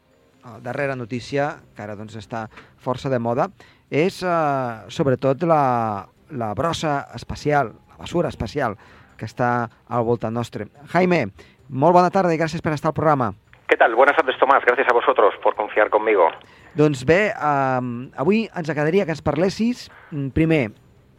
la 0.49 0.57
darrera 0.65 0.97
notícia, 0.97 1.51
que 1.77 1.85
ara 1.85 1.93
doncs, 1.99 2.17
està 2.17 2.47
força 2.81 3.13
de 3.13 3.21
moda, 3.21 3.51
és 3.93 4.17
eh, 4.25 4.89
sobretot 4.89 5.45
la, 5.45 6.07
la 6.41 6.49
brossa 6.57 7.03
espacial, 7.21 7.69
la 7.93 8.01
basura 8.01 8.33
espacial, 8.33 8.79
que 9.13 9.29
està 9.29 9.69
al 9.85 10.09
voltant 10.09 10.33
nostre. 10.33 10.71
Jaime, 10.89 11.27
molt 11.69 11.99
bona 12.01 12.09
tarda 12.09 12.33
i 12.33 12.41
gràcies 12.41 12.65
per 12.65 12.73
estar 12.73 12.95
al 12.95 12.97
programa. 12.97 13.29
¿Qué 13.71 13.77
tal? 13.77 13.95
Buenas 13.95 14.17
tardes, 14.17 14.37
Tomás. 14.37 14.61
Gracias 14.65 14.85
a 14.89 14.91
vosotros 14.91 15.33
por 15.41 15.55
confiar 15.55 15.89
conmigo. 15.89 16.27
Doncs 16.75 17.05
bé, 17.07 17.31
um, 17.39 18.09
avui 18.19 18.49
ens 18.51 18.67
agradaria 18.67 19.05
que 19.07 19.15
ens 19.15 19.23
parlessis, 19.23 19.85
mm, 20.11 20.33
primer, 20.35 20.73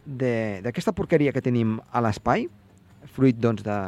d'aquesta 0.05 0.93
porqueria 0.93 1.33
que 1.33 1.41
tenim 1.41 1.79
a 1.89 2.03
l'espai, 2.05 2.45
fruit 3.09 3.39
doncs, 3.41 3.65
de, 3.65 3.79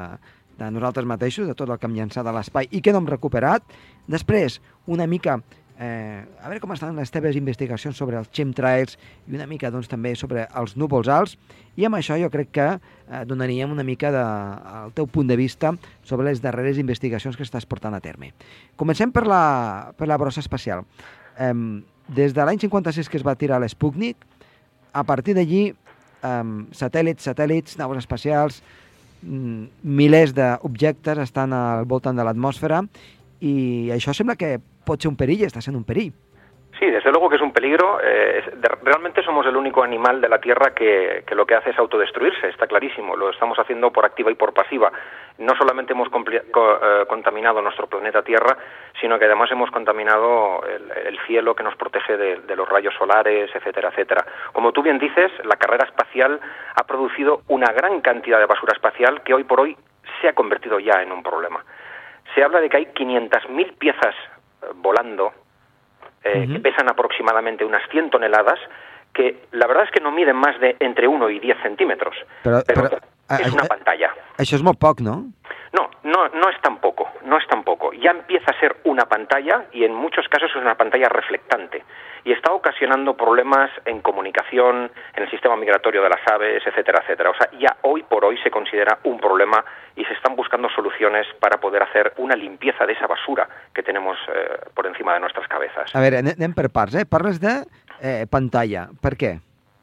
de 0.57 0.71
nosaltres 0.73 1.05
mateixos, 1.05 1.45
de 1.45 1.53
tot 1.53 1.69
el 1.69 1.77
que 1.77 1.85
hem 1.85 1.93
llançat 1.93 2.25
a 2.25 2.33
l'espai 2.33 2.65
i 2.73 2.81
que 2.81 2.89
no 2.89 3.03
hem 3.03 3.11
recuperat. 3.13 3.61
Després, 4.09 4.57
una 4.89 5.05
mica 5.05 5.37
eh, 5.79 6.23
a 6.41 6.47
veure 6.47 6.61
com 6.63 6.71
estan 6.75 6.95
les 6.95 7.11
teves 7.11 7.35
investigacions 7.35 7.97
sobre 7.97 8.17
els 8.19 8.29
chemtrails 8.31 8.95
i 9.27 9.35
una 9.35 9.47
mica 9.49 9.71
doncs, 9.73 9.89
també 9.91 10.13
sobre 10.15 10.47
els 10.55 10.75
núvols 10.79 11.09
alts 11.11 11.35
i 11.75 11.85
amb 11.87 11.99
això 11.99 12.17
jo 12.21 12.29
crec 12.31 12.53
que 12.55 12.67
eh, 12.75 13.23
donaríem 13.27 13.71
una 13.71 13.83
mica 13.83 14.11
de, 14.13 14.23
el 14.83 14.93
teu 14.95 15.09
punt 15.11 15.27
de 15.27 15.37
vista 15.39 15.73
sobre 16.03 16.29
les 16.29 16.41
darreres 16.43 16.79
investigacions 16.79 17.35
que 17.35 17.43
estàs 17.43 17.67
portant 17.67 17.95
a 17.95 18.03
terme. 18.03 18.31
Comencem 18.79 19.11
per 19.11 19.25
la, 19.27 19.91
per 19.97 20.07
la 20.07 20.19
brossa 20.21 20.43
espacial. 20.43 20.85
Eh, 21.37 21.51
des 22.15 22.33
de 22.37 22.45
l'any 22.45 22.61
56 22.61 23.09
que 23.09 23.19
es 23.19 23.25
va 23.25 23.35
tirar 23.35 23.59
l'Sputnik, 23.59 24.17
a 24.95 25.03
partir 25.03 25.35
d'allí 25.35 25.67
eh, 25.71 26.43
satèl·lits, 26.71 27.27
satèl·lits, 27.27 27.75
naus 27.81 27.99
espacials, 27.99 28.61
mm, 29.25 29.83
milers 29.83 30.31
d'objectes 30.37 31.19
estan 31.25 31.53
al 31.53 31.83
voltant 31.89 32.15
de 32.15 32.23
l'atmosfera 32.23 32.85
i 33.41 33.91
això 33.91 34.13
sembla 34.13 34.35
que 34.35 34.57
pot 34.85 35.01
ser 35.01 35.09
un 35.09 35.17
perill, 35.17 35.45
està 35.47 35.61
sent 35.61 35.75
un 35.75 35.83
perill. 35.83 36.13
Sí, 36.79 36.87
desde 36.87 37.09
luego 37.09 37.29
que 37.29 37.37
es 37.37 37.41
un 37.41 37.53
peligro. 37.53 37.99
Eh, 38.03 38.43
realmente 38.83 39.23
somos 39.23 39.45
el 39.45 39.55
único 39.55 39.81
animal 39.81 40.19
de 40.19 40.27
la 40.27 40.39
Tierra 40.39 40.73
que, 40.73 41.23
que, 41.25 41.33
lo 41.33 41.45
que 41.45 41.55
hace 41.55 41.69
es 41.69 41.79
autodestruirse, 41.79 42.49
está 42.49 42.67
clarísimo. 42.67 43.15
Lo 43.15 43.29
estamos 43.29 43.57
haciendo 43.57 43.91
por 43.91 44.05
activa 44.05 44.29
y 44.29 44.35
por 44.35 44.53
pasiva. 44.53 44.91
No 45.37 45.55
solamente 45.55 45.93
hemos 45.93 46.09
eh, 46.09 47.05
contaminado 47.07 47.61
nuestro 47.61 47.87
planeta 47.87 48.23
Tierra, 48.23 48.57
sino 48.99 49.17
que 49.17 49.25
además 49.25 49.49
hemos 49.51 49.71
contaminado 49.71 50.63
el, 50.65 50.91
el 51.07 51.19
cielo 51.25 51.55
que 51.55 51.63
nos 51.63 51.77
protege 51.77 52.17
de, 52.17 52.41
de, 52.41 52.55
los 52.57 52.67
rayos 52.67 52.93
solares, 52.95 53.49
etcétera, 53.55 53.89
etcétera. 53.89 54.25
Como 54.51 54.73
tú 54.73 54.83
bien 54.83 54.99
dices, 54.99 55.31
la 55.45 55.55
carrera 55.55 55.85
espacial 55.85 56.41
ha 56.75 56.83
producido 56.83 57.41
una 57.47 57.71
gran 57.71 58.01
cantidad 58.01 58.39
de 58.39 58.47
basura 58.47 58.73
espacial 58.73 59.21
que 59.23 59.33
hoy 59.33 59.45
por 59.45 59.61
hoy 59.61 59.77
se 60.21 60.27
ha 60.27 60.33
convertido 60.33 60.79
ya 60.79 61.01
en 61.01 61.13
un 61.13 61.23
problema. 61.23 61.63
Se 62.35 62.43
habla 62.43 62.59
de 62.59 62.69
que 62.69 62.77
hay 62.77 62.85
500.000 62.85 63.77
piezas 63.77 64.15
volando, 64.75 65.31
eh, 66.23 66.37
uh 66.37 66.41
-huh. 66.41 66.53
que 66.53 66.59
pesan 66.59 66.89
aproximadamente 66.89 67.65
unas 67.65 67.81
100 67.89 68.09
toneladas, 68.09 68.59
que 69.13 69.47
la 69.51 69.67
verdad 69.67 69.85
es 69.85 69.91
que 69.91 70.01
no 70.01 70.11
miden 70.11 70.35
más 70.35 70.59
de 70.59 70.75
entre 70.79 71.07
1 71.07 71.29
y 71.29 71.39
10 71.39 71.57
centímetros. 71.63 72.15
Pero, 72.43 72.61
pero, 72.67 72.89
pero 72.89 72.99
es 73.39 73.53
una 73.53 73.63
pantalla. 73.63 74.11
Això 74.37 74.55
és 74.55 74.63
molt 74.63 74.77
poc, 74.77 74.99
no? 75.01 75.31
No, 75.75 75.89
no, 76.03 76.29
no 76.29 76.49
es 76.49 76.61
tan 76.61 76.77
poco, 76.77 77.09
no 77.25 77.37
es 77.37 77.45
tan 77.47 77.63
poco. 77.63 77.91
Ya 77.91 78.11
empieza 78.11 78.51
a 78.51 78.59
ser 78.59 78.77
una 78.85 79.05
pantalla 79.05 79.65
y 79.73 79.83
en 79.83 79.93
muchos 79.93 80.25
casos 80.29 80.49
es 80.51 80.61
una 80.61 80.75
pantalla 80.75 81.09
reflectante 81.09 81.83
y 82.23 82.31
está 82.31 82.53
ocasionando 82.53 83.15
problemas 83.17 83.69
en 83.83 84.01
comunicación, 84.01 84.89
en 85.15 85.23
el 85.23 85.29
sistema 85.29 85.57
migratorio 85.57 86.01
de 86.01 86.09
las 86.09 86.21
aves, 86.31 86.63
etcétera, 86.65 87.01
etcétera. 87.03 87.29
O 87.29 87.35
sea, 87.35 87.49
ya 87.59 87.75
hoy 87.81 88.03
por 88.03 88.23
hoy 88.23 88.37
se 88.41 88.49
considera 88.49 88.99
un 89.03 89.19
problema 89.19 89.63
y 89.97 90.05
se 90.05 90.13
están 90.13 90.35
buscando 90.35 90.69
soluciones 90.69 91.27
para 91.41 91.59
poder 91.59 91.83
hacer 91.83 92.13
una 92.17 92.35
limpieza 92.35 92.85
de 92.85 92.93
esa 92.93 93.07
basura 93.07 93.47
que 93.73 93.83
tenemos 93.83 94.17
eh, 94.29 94.57
por 94.73 94.87
encima 94.87 95.13
de 95.13 95.19
nuestras 95.19 95.47
cabezas. 95.47 95.93
A 95.93 95.99
veure, 95.99 96.23
anem 96.23 96.55
per 96.55 96.71
parts, 96.71 96.95
eh? 96.95 97.05
Parles 97.05 97.41
de 97.43 97.65
eh, 97.99 98.25
pantalla. 98.31 98.87
Per 99.01 99.13
què? 99.19 99.35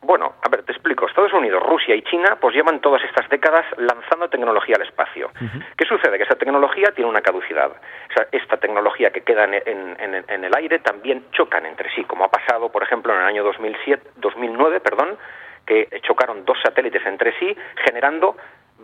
Bueno, 0.03 0.35
a 0.43 0.49
ver, 0.49 0.65
te 0.65 0.73
explico. 0.73 1.07
Estados 1.07 1.33
Unidos, 1.33 1.63
Rusia 1.63 1.95
y 1.95 2.03
China 2.03 2.37
pues 2.41 2.55
llevan 2.55 2.81
todas 2.81 3.03
estas 3.05 3.29
décadas 3.29 3.65
lanzando 3.77 4.29
tecnología 4.29 4.75
al 4.77 4.83
espacio. 4.83 5.31
Uh 5.41 5.45
-huh. 5.45 5.65
¿Qué 5.77 5.85
sucede? 5.85 6.19
Que 6.19 6.25
esa 6.25 6.35
tecnología 6.35 6.93
tiene 6.95 7.09
una 7.09 7.21
caducidad. 7.21 7.71
O 7.71 8.13
sea, 8.13 8.27
esta 8.33 8.57
tecnología 8.57 9.11
que 9.11 9.23
queda 9.23 9.45
en, 9.45 9.55
en, 9.55 9.97
en, 10.01 10.25
en, 10.27 10.45
el 10.45 10.55
aire 10.57 10.81
también 10.81 11.25
chocan 11.31 11.67
entre 11.67 11.89
sí, 11.95 12.05
como 12.05 12.25
ha 12.25 12.31
pasado, 12.31 12.71
por 12.71 12.83
ejemplo, 12.83 13.15
en 13.15 13.21
el 13.21 13.27
año 13.27 13.45
2007, 13.45 14.11
2009, 14.17 14.81
perdón, 14.81 15.17
que 15.65 15.89
chocaron 16.03 16.45
dos 16.45 16.59
satélites 16.63 17.07
entre 17.07 17.33
sí, 17.39 17.57
generando 17.85 18.37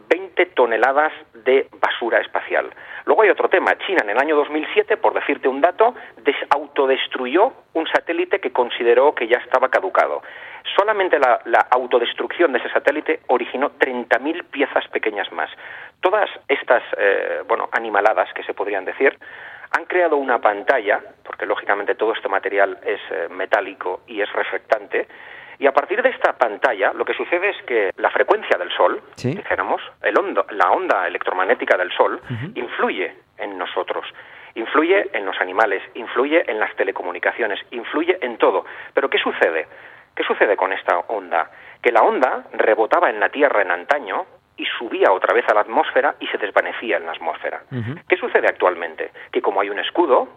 20 0.09 0.47
toneladas 0.55 1.13
de 1.35 1.69
basura 1.81 2.21
espacial. 2.21 2.71
Luego 3.05 3.23
hay 3.23 3.31
otro 3.31 3.49
tema. 3.49 3.77
China 3.87 4.03
en 4.05 4.11
el 4.11 4.19
año 4.19 4.37
2007, 4.37 4.97
por 4.97 5.15
decirte 5.15 5.49
un 5.49 5.61
dato, 5.61 5.95
autodestruyó 6.51 7.53
un 7.75 7.87
satélite 7.89 8.39
que 8.39 8.53
consideró 8.53 9.15
que 9.15 9.27
ya 9.27 9.39
estaba 9.39 9.69
caducado. 9.69 10.23
Solamente 10.77 11.19
la, 11.19 11.41
la 11.47 11.67
autodestrucción 11.71 12.53
de 12.53 12.59
ese 12.59 12.71
satélite 12.71 13.21
originó 13.29 13.71
30.000 13.79 14.45
piezas 14.45 14.87
pequeñas 14.89 15.31
más. 15.33 15.51
Todas 16.01 16.29
estas, 16.49 16.83
eh, 16.97 17.43
bueno, 17.47 17.69
animaladas 17.73 18.33
que 18.35 18.43
se 18.45 18.55
podrían 18.55 18.85
decir, 18.85 19.19
han 19.77 19.85
creado 19.85 20.17
una 20.17 20.39
pantalla, 20.41 21.01
porque 21.25 21.47
lógicamente 21.47 21.95
todo 21.95 22.13
este 22.13 22.29
material 22.29 22.79
es 22.85 23.01
eh, 23.11 23.29
metálico 23.31 24.01
y 24.07 24.21
es 24.21 24.33
reflectante, 24.33 25.07
y 25.61 25.67
a 25.67 25.73
partir 25.73 26.01
de 26.03 26.11
esta 26.11 26.35
pantalla, 26.35 26.93
lo 26.93 27.05
que 27.05 27.15
sucede 27.15 27.51
es 27.51 27.57
que 27.65 27.91
la 27.97 28.11
frecuencia 28.11 28.57
del 28.57 28.71
Sol, 28.71 29.03
¿Sí? 29.17 29.35
dijéramos, 29.35 29.83
el 30.03 30.17
hondo, 30.17 30.47
la 30.51 30.71
onda 30.71 31.07
electromagnética 31.07 31.77
del 31.77 31.91
Sol, 31.93 32.21
uh 32.23 32.33
-huh. 32.33 32.53
influye 32.57 33.13
en 33.39 33.59
nosotros. 33.59 34.07
Influye 34.55 35.11
en 35.13 35.27
los 35.27 35.41
animales, 35.41 35.83
influye 35.95 36.49
en 36.49 36.61
las 36.61 36.75
telecomunicaciones, 36.77 37.59
influye 37.73 38.19
en 38.21 38.39
todo. 38.39 38.65
Pero 38.95 39.11
¿qué 39.11 39.19
sucede? 39.19 39.67
¿Qué 40.15 40.25
sucede 40.25 40.57
con 40.57 40.73
esta 40.73 40.99
onda? 41.09 41.51
Que 41.83 41.93
la 41.93 42.03
onda 42.03 42.45
rebotaba 42.53 43.11
en 43.11 43.21
la 43.21 43.29
Tierra 43.29 43.63
en 43.63 43.71
antaño 43.71 44.27
y 44.57 44.65
subía 44.67 45.13
otra 45.13 45.33
vez 45.35 45.49
a 45.49 45.55
la 45.55 45.61
atmósfera 45.61 46.17
y 46.19 46.27
se 46.27 46.39
desvanecía 46.39 46.97
en 46.97 47.07
la 47.07 47.13
atmósfera. 47.13 47.63
Uh 47.71 47.77
-huh. 47.77 48.03
¿Qué 48.09 48.17
sucede 48.17 48.49
actualmente? 48.49 49.13
Que 49.31 49.41
como 49.41 49.61
hay 49.61 49.71
un 49.71 49.79
escudo, 49.79 50.29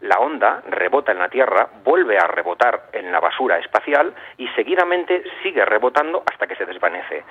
la 0.00 0.18
onda 0.18 0.62
rebota 0.68 1.12
en 1.12 1.18
la 1.18 1.28
Tierra, 1.28 1.68
vuelve 1.84 2.18
a 2.18 2.26
rebotar 2.26 2.88
en 2.92 3.10
la 3.12 3.20
basura 3.20 3.58
espacial 3.58 4.14
y 4.36 4.48
seguidamente 4.48 5.22
sigue 5.42 5.64
rebotando 5.64 6.22
hasta 6.30 6.46
que 6.46 6.56
se 6.56 6.66
desvanece. 6.66 7.24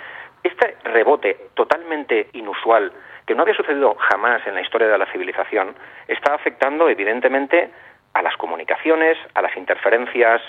Este 0.44 0.78
rebote 0.84 1.50
totalmente 1.54 2.30
inusual, 2.34 2.92
que 3.26 3.36
no 3.36 3.44
había 3.44 3.56
sucedido 3.56 3.96
jamás 3.96 4.46
en 4.48 4.56
la 4.56 4.62
historia 4.62 4.88
de 4.88 4.98
la 4.98 5.06
civilización, 5.08 5.76
está 6.08 6.34
afectando 6.34 6.90
evidentemente 6.90 7.72
a 8.14 8.22
las 8.22 8.36
comunicaciones, 8.38 9.18
a 9.34 9.42
las 9.42 9.56
interferencias, 9.58 10.42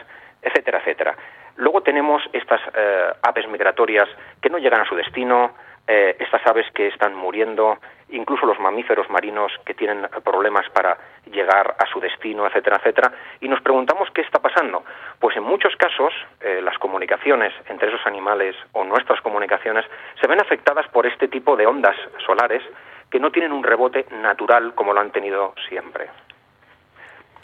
etcétera, 0.43 0.79
etcétera. 0.79 1.17
Luego 1.57 1.83
tenemos 1.83 2.23
estas 2.33 2.61
eh, 2.75 3.13
aves 3.23 3.49
migratorias 3.49 4.09
que 4.43 4.51
no 4.51 4.59
llegan 4.59 4.83
a 4.83 4.89
su 4.89 4.95
destino, 4.95 5.55
eh, 5.89 6.17
estas 6.19 6.45
aves 6.47 6.67
que 6.75 6.89
están 6.89 7.15
muriendo, 7.15 7.79
incluso 8.11 8.45
los 8.45 8.59
mamíferos 8.59 9.09
marinos 9.09 9.53
que 9.65 9.73
tienen 9.75 10.07
problemas 10.25 10.69
para 10.71 10.99
llegar 11.31 11.77
a 11.79 11.87
su 11.87 12.01
destino, 12.01 12.47
etcétera, 12.47 12.77
etcétera, 12.79 13.13
y 13.41 13.49
nos 13.49 13.61
preguntamos 13.61 14.11
qué 14.11 14.23
está 14.23 14.41
pasando. 14.41 14.85
Pues 15.21 15.37
en 15.37 15.45
muchos 15.45 15.75
casos 15.77 16.13
eh, 16.41 16.61
las 16.61 16.77
comunicaciones 16.79 17.53
entre 17.69 17.89
esos 17.89 18.05
animales 18.07 18.57
o 18.73 18.85
nuestras 18.85 19.21
comunicaciones 19.21 19.85
se 20.21 20.27
ven 20.27 20.41
afectadas 20.41 20.89
por 20.89 21.07
este 21.07 21.29
tipo 21.29 21.57
de 21.57 21.67
ondas 21.67 21.97
solares 22.27 22.63
que 23.11 23.21
no 23.21 23.31
tienen 23.31 23.53
un 23.53 23.63
rebote 23.63 24.07
natural 24.11 24.75
como 24.75 24.93
lo 24.93 25.01
han 25.01 25.13
tenido 25.13 25.55
siempre. 25.69 26.09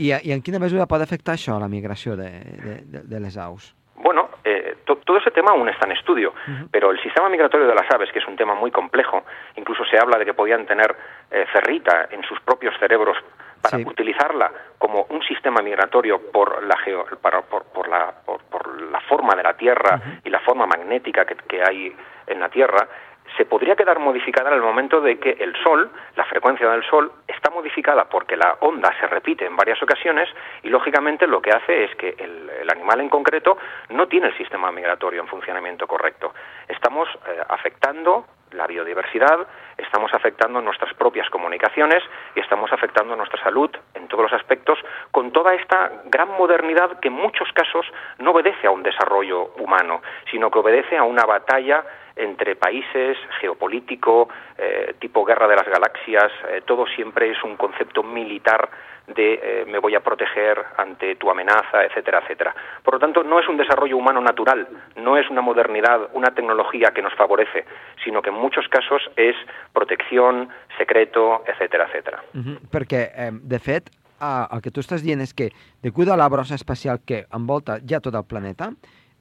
I, 0.02 0.10
i 0.26 0.32
en 0.34 0.42
quina 0.42 0.58
mesura 0.58 0.88
pot 0.90 1.02
afectar 1.04 1.36
això 1.36 1.60
la 1.62 1.70
migració 1.70 2.16
de, 2.18 2.30
de, 2.64 2.74
de, 2.90 3.06
de 3.06 3.20
les 3.22 3.38
aus? 3.38 3.70
Bueno, 4.02 4.30
eh, 4.42 4.78
to, 4.84 4.96
todo 4.96 5.18
ese 5.18 5.30
tema 5.30 5.52
aún 5.52 5.68
está 5.68 5.86
en 5.86 5.92
estudio, 5.92 6.30
uh 6.30 6.50
-huh. 6.50 6.68
pero 6.72 6.90
el 6.90 7.00
sistema 7.00 7.28
migratorio 7.28 7.68
de 7.68 7.74
las 7.74 7.88
aves, 7.94 8.10
que 8.10 8.18
es 8.18 8.26
un 8.26 8.36
tema 8.36 8.54
muy 8.54 8.70
complejo, 8.72 9.22
incluso 9.56 9.84
se 9.84 9.96
habla 9.96 10.18
de 10.18 10.24
que 10.24 10.34
podían 10.34 10.66
tener 10.66 10.96
eh, 11.30 11.46
ferrita 11.52 12.08
en 12.10 12.22
sus 12.24 12.40
propios 12.40 12.74
cerebros 12.80 13.16
para 13.62 13.78
sí. 13.78 13.84
utilizarla 13.86 14.50
como 14.78 15.06
un 15.10 15.22
sistema 15.22 15.62
migratorio 15.62 16.20
por 16.32 16.64
la, 16.64 16.76
geo, 16.78 17.06
para, 17.20 17.42
por, 17.42 17.62
por, 17.66 17.88
la, 17.88 18.12
por, 18.26 18.42
por, 18.50 18.62
la 18.90 19.00
forma 19.02 19.36
de 19.36 19.42
la 19.44 19.54
Tierra 19.54 19.92
uh 19.96 20.00
-huh. 20.00 20.20
y 20.24 20.30
la 20.30 20.40
forma 20.40 20.66
magnética 20.66 21.24
que, 21.24 21.36
que 21.36 21.62
hay 21.62 21.94
en 22.26 22.40
la 22.40 22.48
Tierra, 22.48 22.88
se 23.36 23.44
podría 23.44 23.76
quedar 23.76 23.98
modificada 23.98 24.50
en 24.50 24.56
el 24.56 24.62
momento 24.62 25.00
de 25.00 25.18
que 25.18 25.30
el 25.40 25.54
Sol, 25.62 25.90
la 26.16 26.24
frecuencia 26.24 26.68
del 26.68 26.82
Sol, 26.84 27.12
modificada 27.52 28.04
porque 28.04 28.36
la 28.36 28.56
onda 28.60 28.90
se 28.98 29.06
repite 29.06 29.46
en 29.46 29.56
varias 29.56 29.82
ocasiones 29.82 30.28
y 30.62 30.68
lógicamente 30.68 31.26
lo 31.26 31.40
que 31.40 31.50
hace 31.50 31.84
es 31.84 31.94
que 31.96 32.14
el, 32.18 32.68
animal 32.70 33.00
en 33.00 33.08
concreto 33.08 33.58
no 33.90 34.08
tiene 34.08 34.28
el 34.28 34.36
sistema 34.36 34.72
migratorio 34.72 35.20
en 35.20 35.28
funcionamiento 35.28 35.86
correcto. 35.86 36.32
Estamos 36.68 37.08
eh, 37.28 37.42
afectando 37.48 38.24
la 38.52 38.66
biodiversidad, 38.66 39.46
estamos 39.76 40.12
afectando 40.14 40.60
nuestras 40.60 40.94
propias 40.94 41.28
comunicaciones 41.30 42.02
y 42.34 42.40
estamos 42.40 42.72
afectando 42.72 43.16
nuestra 43.16 43.42
salud 43.42 43.70
en 43.94 44.08
todos 44.08 44.24
los 44.24 44.32
aspectos 44.32 44.78
con 45.10 45.32
toda 45.32 45.54
esta 45.54 45.90
gran 46.06 46.28
modernidad 46.30 47.00
que 47.00 47.08
en 47.08 47.14
muchos 47.14 47.50
casos 47.52 47.86
no 48.18 48.30
obedece 48.30 48.66
a 48.66 48.70
un 48.70 48.82
desarrollo 48.82 49.52
humano, 49.58 50.02
sino 50.30 50.50
que 50.50 50.58
obedece 50.58 50.96
a 50.96 51.02
una 51.02 51.24
batalla 51.24 51.84
entre 52.16 52.56
países, 52.56 53.16
geopolítico, 53.40 54.28
eh, 54.58 54.94
tipo 54.98 55.24
guerra 55.24 55.48
de 55.48 55.56
las 55.56 55.66
galaxias, 55.66 56.30
eh, 56.50 56.62
todo 56.64 56.86
siempre 56.86 57.30
es 57.30 57.42
un 57.42 57.56
concepto 57.56 58.02
militar 58.02 58.68
de 59.06 59.34
eh, 59.34 59.64
me 59.66 59.78
voy 59.78 59.94
a 59.94 60.00
proteger 60.00 60.58
ante 60.76 61.16
tu 61.16 61.30
amenaza, 61.30 61.84
etcétera, 61.84 62.20
etcétera. 62.20 62.54
Por 62.82 62.94
lo 62.94 63.00
tanto, 63.00 63.22
no 63.22 63.40
es 63.40 63.48
un 63.48 63.56
desarrollo 63.56 63.96
humano 63.96 64.20
natural, 64.20 64.68
no 64.96 65.16
es 65.16 65.28
una 65.28 65.40
modernidad, 65.40 66.10
una 66.12 66.32
tecnología 66.34 66.92
que 66.94 67.02
nos 67.02 67.14
favorece, 67.14 67.64
sino 68.04 68.22
que 68.22 68.30
en 68.30 68.36
muchos 68.36 68.68
casos 68.68 69.02
és 69.16 69.36
protecció, 69.72 70.46
secreto, 70.78 71.42
etcétera, 71.46 71.86
etcétera. 71.86 72.22
-huh. 72.34 72.58
Perquè, 72.70 73.10
eh, 73.14 73.30
de 73.32 73.58
fet, 73.58 73.90
eh, 74.20 74.60
que 74.62 74.70
tu 74.70 74.80
estàs 74.80 75.02
dient 75.02 75.20
és 75.20 75.34
que, 75.34 75.50
degut 75.82 76.08
a 76.08 76.16
la 76.16 76.28
brossa 76.28 76.54
espacial 76.54 77.00
que 77.04 77.26
envolta 77.32 77.80
ja 77.88 78.00
tot 78.00 78.14
el 78.14 78.24
planeta, 78.24 78.70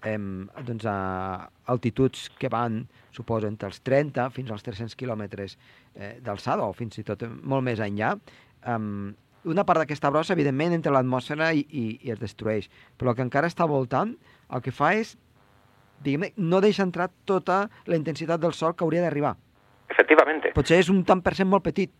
eh, 0.05 0.17
doncs 0.67 0.85
a 0.89 0.95
altituds 1.71 2.29
que 2.39 2.49
van, 2.51 2.85
suposo, 3.15 3.47
entre 3.47 3.69
els 3.71 3.81
30 3.85 4.29
fins 4.35 4.51
als 4.51 4.63
300 4.67 4.95
quilòmetres 4.99 5.57
eh, 5.95 6.17
d'alçada, 6.23 6.65
o 6.65 6.73
fins 6.77 6.99
i 7.01 7.05
tot 7.07 7.25
molt 7.41 7.65
més 7.67 7.81
enllà, 7.83 8.15
eh, 8.65 8.79
una 9.51 9.65
part 9.65 9.81
d'aquesta 9.81 10.11
brossa, 10.13 10.35
evidentment, 10.37 10.75
entra 10.77 10.91
a 10.93 10.99
l'atmosfera 10.99 11.51
i, 11.57 11.65
i, 11.65 11.85
i 12.05 12.11
es 12.13 12.19
destrueix. 12.21 12.69
Però 12.97 13.11
el 13.11 13.17
que 13.17 13.25
encara 13.25 13.49
està 13.49 13.65
voltant, 13.65 14.13
el 14.53 14.61
que 14.61 14.73
fa 14.75 14.91
és, 14.99 15.15
diguem 16.01 16.29
no 16.37 16.61
deixa 16.61 16.85
entrar 16.85 17.09
tota 17.25 17.63
la 17.89 17.97
intensitat 17.97 18.41
del 18.41 18.53
sol 18.57 18.75
que 18.75 18.85
hauria 18.85 19.01
d'arribar. 19.05 19.33
Efectivamente. 19.89 20.53
Potser 20.55 20.77
és 20.81 20.89
un 20.93 21.01
tant 21.05 21.21
per 21.25 21.33
cent 21.35 21.49
molt 21.49 21.65
petit, 21.65 21.91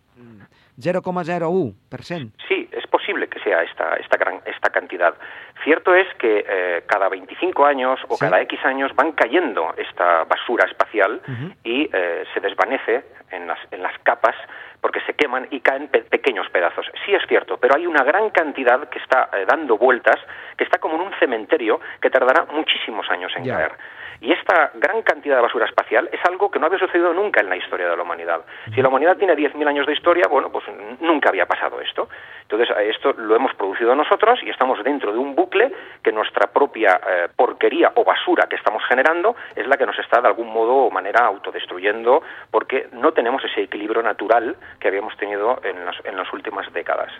0,01%. 0.78 2.32
Sí, 2.48 2.68
es 2.72 2.86
posible 2.86 3.28
que 3.28 3.38
sea 3.40 3.62
esta, 3.62 3.96
esta, 3.96 4.16
gran, 4.16 4.40
esta 4.46 4.70
cantidad. 4.70 5.14
Cierto 5.64 5.94
es 5.94 6.06
que 6.14 6.44
eh, 6.48 6.82
cada 6.86 7.08
25 7.08 7.64
años 7.64 8.00
o 8.08 8.14
Sí. 8.16 8.20
cada 8.20 8.40
X 8.42 8.58
años 8.64 8.94
van 8.96 9.12
cayendo 9.12 9.72
esta 9.76 10.24
basura 10.24 10.64
espacial 10.66 11.20
y 11.64 11.88
eh, 11.92 12.24
se 12.34 12.40
desvanece 12.40 13.04
en 13.30 13.46
las, 13.46 13.58
en 13.70 13.82
las 13.82 13.96
capas 14.00 14.34
porque 14.82 15.00
se 15.06 15.14
queman 15.14 15.46
y 15.50 15.60
caen 15.60 15.88
pe- 15.88 16.02
pequeños 16.02 16.50
pedazos. 16.50 16.84
Sí 17.06 17.14
es 17.14 17.22
cierto, 17.28 17.56
pero 17.56 17.74
hay 17.76 17.86
una 17.86 18.02
gran 18.04 18.28
cantidad 18.30 18.88
que 18.90 18.98
está 18.98 19.30
eh, 19.32 19.44
dando 19.46 19.78
vueltas, 19.78 20.16
que 20.58 20.64
está 20.64 20.78
como 20.78 20.96
en 20.96 21.02
un 21.02 21.14
cementerio 21.20 21.80
que 22.00 22.10
tardará 22.10 22.44
muchísimos 22.52 23.08
años 23.10 23.32
en 23.36 23.44
caer. 23.56 23.72
Y 24.20 24.30
esta 24.32 24.70
gran 24.74 25.02
cantidad 25.02 25.34
de 25.34 25.42
basura 25.42 25.66
espacial 25.66 26.08
es 26.12 26.20
algo 26.28 26.48
que 26.48 26.60
no 26.60 26.66
había 26.66 26.78
sucedido 26.78 27.12
nunca 27.12 27.40
en 27.40 27.48
la 27.48 27.56
historia 27.56 27.88
de 27.88 27.96
la 27.96 28.02
humanidad. 28.04 28.42
Si 28.72 28.80
la 28.80 28.88
humanidad 28.88 29.16
tiene 29.16 29.34
10.000 29.34 29.66
años 29.66 29.84
de 29.86 29.94
historia, 29.94 30.28
bueno, 30.30 30.48
pues 30.52 30.64
nunca 31.00 31.28
había 31.30 31.46
pasado 31.46 31.80
esto. 31.80 32.08
Entonces, 32.42 32.70
a 32.70 32.82
esto 32.82 33.14
lo 33.14 33.34
hemos 33.34 33.52
producido 33.54 33.96
nosotros 33.96 34.38
y 34.44 34.50
estamos 34.50 34.82
dentro 34.84 35.10
de 35.12 35.18
un 35.18 35.34
bucle 35.34 35.72
que 36.04 36.12
nuestra 36.12 36.46
propia 36.52 37.00
eh, 37.04 37.28
porquería 37.34 37.90
o 37.96 38.04
basura 38.04 38.46
que 38.46 38.54
estamos 38.56 38.84
generando 38.88 39.34
es 39.56 39.66
la 39.66 39.76
que 39.76 39.86
nos 39.86 39.98
está 39.98 40.20
de 40.20 40.28
algún 40.28 40.52
modo 40.52 40.72
o 40.72 40.90
manera 40.90 41.24
autodestruyendo 41.26 42.22
porque 42.50 42.88
no 42.92 43.12
tenemos 43.12 43.42
ese 43.44 43.62
equilibrio 43.62 44.02
natural 44.02 44.54
que 44.80 44.88
habíamos 44.88 45.16
tenido 45.16 45.60
en 45.64 45.84
las, 45.84 45.96
en 46.04 46.16
las 46.16 46.32
últimas 46.32 46.72
décadas. 46.72 47.12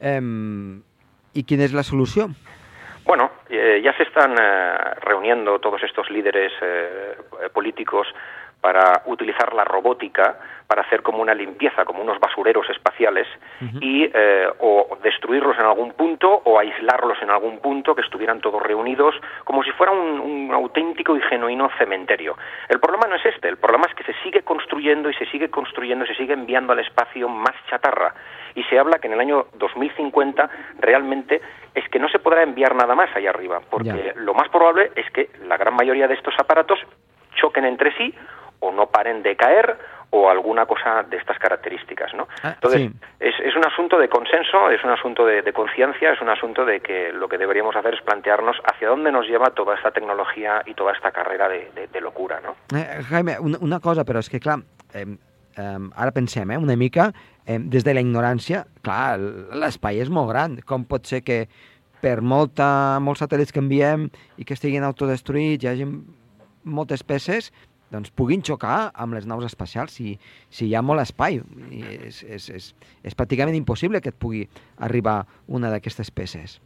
Eh, 0.00 0.20
I 1.32 1.44
quina 1.48 1.64
és 1.64 1.72
la 1.72 1.82
solució? 1.82 2.28
Bueno, 3.04 3.30
eh, 3.48 3.80
ya 3.82 3.92
se 3.96 4.04
están 4.04 4.36
eh, 4.38 4.94
reuniendo 5.00 5.58
todos 5.58 5.82
estos 5.82 6.10
líderes 6.10 6.52
eh, 6.60 7.16
políticos 7.52 8.06
para 8.62 9.02
utilizar 9.06 9.52
la 9.52 9.64
robótica 9.64 10.38
para 10.68 10.82
hacer 10.82 11.02
como 11.02 11.20
una 11.20 11.34
limpieza, 11.34 11.84
como 11.84 12.00
unos 12.00 12.18
basureros 12.18 12.66
espaciales 12.70 13.26
y 13.80 14.08
eh, 14.14 14.46
o 14.60 14.96
destruirlos 15.02 15.58
en 15.58 15.66
algún 15.66 15.92
punto 15.92 16.40
o 16.44 16.58
aislarlos 16.58 17.18
en 17.20 17.28
algún 17.28 17.58
punto 17.58 17.94
que 17.94 18.00
estuvieran 18.00 18.40
todos 18.40 18.62
reunidos 18.62 19.14
como 19.44 19.62
si 19.64 19.70
fuera 19.72 19.92
un, 19.92 20.18
un 20.20 20.50
auténtico 20.54 21.14
y 21.16 21.20
genuino 21.22 21.68
cementerio. 21.76 22.36
El 22.70 22.80
problema 22.80 23.06
no 23.08 23.16
es 23.16 23.26
este, 23.26 23.48
el 23.48 23.58
problema 23.58 23.86
es 23.88 23.94
que 23.94 24.04
se 24.04 24.14
sigue 24.22 24.42
construyendo 24.42 25.10
y 25.10 25.14
se 25.14 25.26
sigue 25.26 25.50
construyendo 25.50 26.04
y 26.04 26.08
se 26.08 26.14
sigue 26.14 26.32
enviando 26.32 26.72
al 26.72 26.78
espacio 26.78 27.28
más 27.28 27.54
chatarra 27.68 28.14
y 28.54 28.62
se 28.64 28.78
habla 28.78 28.98
que 28.98 29.08
en 29.08 29.14
el 29.14 29.20
año 29.20 29.46
2050 29.54 30.48
realmente 30.78 31.40
es 31.74 31.86
que 31.90 31.98
no 31.98 32.08
se 32.08 32.18
podrá 32.20 32.42
enviar 32.44 32.74
nada 32.74 32.94
más 32.94 33.14
allá 33.16 33.30
arriba, 33.30 33.60
porque 33.70 33.88
Ya. 33.88 34.12
lo 34.16 34.34
más 34.34 34.48
probable 34.50 34.90
es 34.94 35.10
que 35.10 35.28
la 35.46 35.56
gran 35.56 35.74
mayoría 35.74 36.06
de 36.08 36.14
estos 36.14 36.34
aparatos 36.38 36.78
choquen 37.34 37.64
entre 37.64 37.92
sí 37.96 38.14
o 38.62 38.70
no 38.72 38.86
paren 38.88 39.22
de 39.22 39.34
caer 39.36 39.76
o 40.14 40.28
alguna 40.28 40.66
cosa 40.66 41.02
de 41.08 41.16
estas 41.16 41.38
características, 41.38 42.12
¿no? 42.14 42.28
Ah, 42.42 42.52
Entonces, 42.54 42.82
sí. 42.82 42.90
es, 43.18 43.34
es 43.44 43.56
un 43.56 43.64
asunto 43.64 43.98
de 43.98 44.08
consenso, 44.10 44.68
es 44.70 44.84
un 44.84 44.90
asunto 44.90 45.24
de, 45.24 45.40
de 45.40 45.52
conciencia, 45.54 46.12
es 46.12 46.20
un 46.20 46.28
asunto 46.28 46.66
de 46.66 46.80
que 46.80 47.12
lo 47.12 47.28
que 47.28 47.38
deberíamos 47.38 47.74
hacer 47.76 47.94
es 47.94 48.02
plantearnos 48.02 48.56
hacia 48.70 48.88
dónde 48.88 49.10
nos 49.10 49.26
lleva 49.26 49.50
toda 49.54 49.74
esta 49.74 49.90
tecnología 49.90 50.62
y 50.66 50.74
toda 50.74 50.92
esta 50.92 51.12
carrera 51.12 51.48
de, 51.48 51.70
de- 51.74 51.86
de 51.88 52.00
locura, 52.02 52.40
¿no? 52.44 52.56
Eh, 52.76 53.02
Jaime, 53.08 53.38
una, 53.40 53.56
una 53.60 53.80
cosa, 53.80 54.04
però 54.04 54.20
és 54.20 54.28
que, 54.28 54.38
clar, 54.38 54.58
eh, 54.92 55.06
eh, 55.56 55.78
ara 55.96 56.12
pensem, 56.12 56.50
eh, 56.52 56.58
una 56.60 56.76
mica, 56.76 57.08
eh, 57.46 57.56
des 57.58 57.82
de 57.82 57.94
la 57.96 58.04
ignorància, 58.04 58.66
clar, 58.84 59.16
l'espai 59.18 59.98
és 60.04 60.10
molt 60.12 60.28
gran. 60.28 60.60
Com 60.68 60.84
pot 60.84 61.08
ser 61.08 61.22
que 61.24 61.46
per 62.04 62.20
molta, 62.20 62.98
molts 63.00 63.24
satèl·lits 63.24 63.48
que 63.54 63.64
enviem 63.64 64.10
i 64.36 64.44
que 64.44 64.52
estiguin 64.60 64.84
autodestruïts, 64.84 65.64
hi 65.64 65.72
hagi 65.72 65.88
moltes 66.64 67.02
peces, 67.02 67.48
doncs 67.92 68.12
puguin 68.16 68.42
xocar 68.44 68.90
amb 68.94 69.16
les 69.16 69.28
naus 69.28 69.44
espacials 69.46 69.94
si, 69.98 70.16
si 70.50 70.68
hi 70.68 70.74
ha 70.74 70.82
molt 70.82 71.04
espai. 71.04 71.40
I 71.70 71.84
és, 72.08 72.22
és, 72.24 72.48
és, 72.56 72.68
és 73.04 73.16
pràcticament 73.18 73.56
impossible 73.58 74.00
que 74.00 74.12
et 74.14 74.18
pugui 74.18 74.46
arribar 74.80 75.22
una 75.46 75.70
d'aquestes 75.72 76.10
peces. 76.10 76.58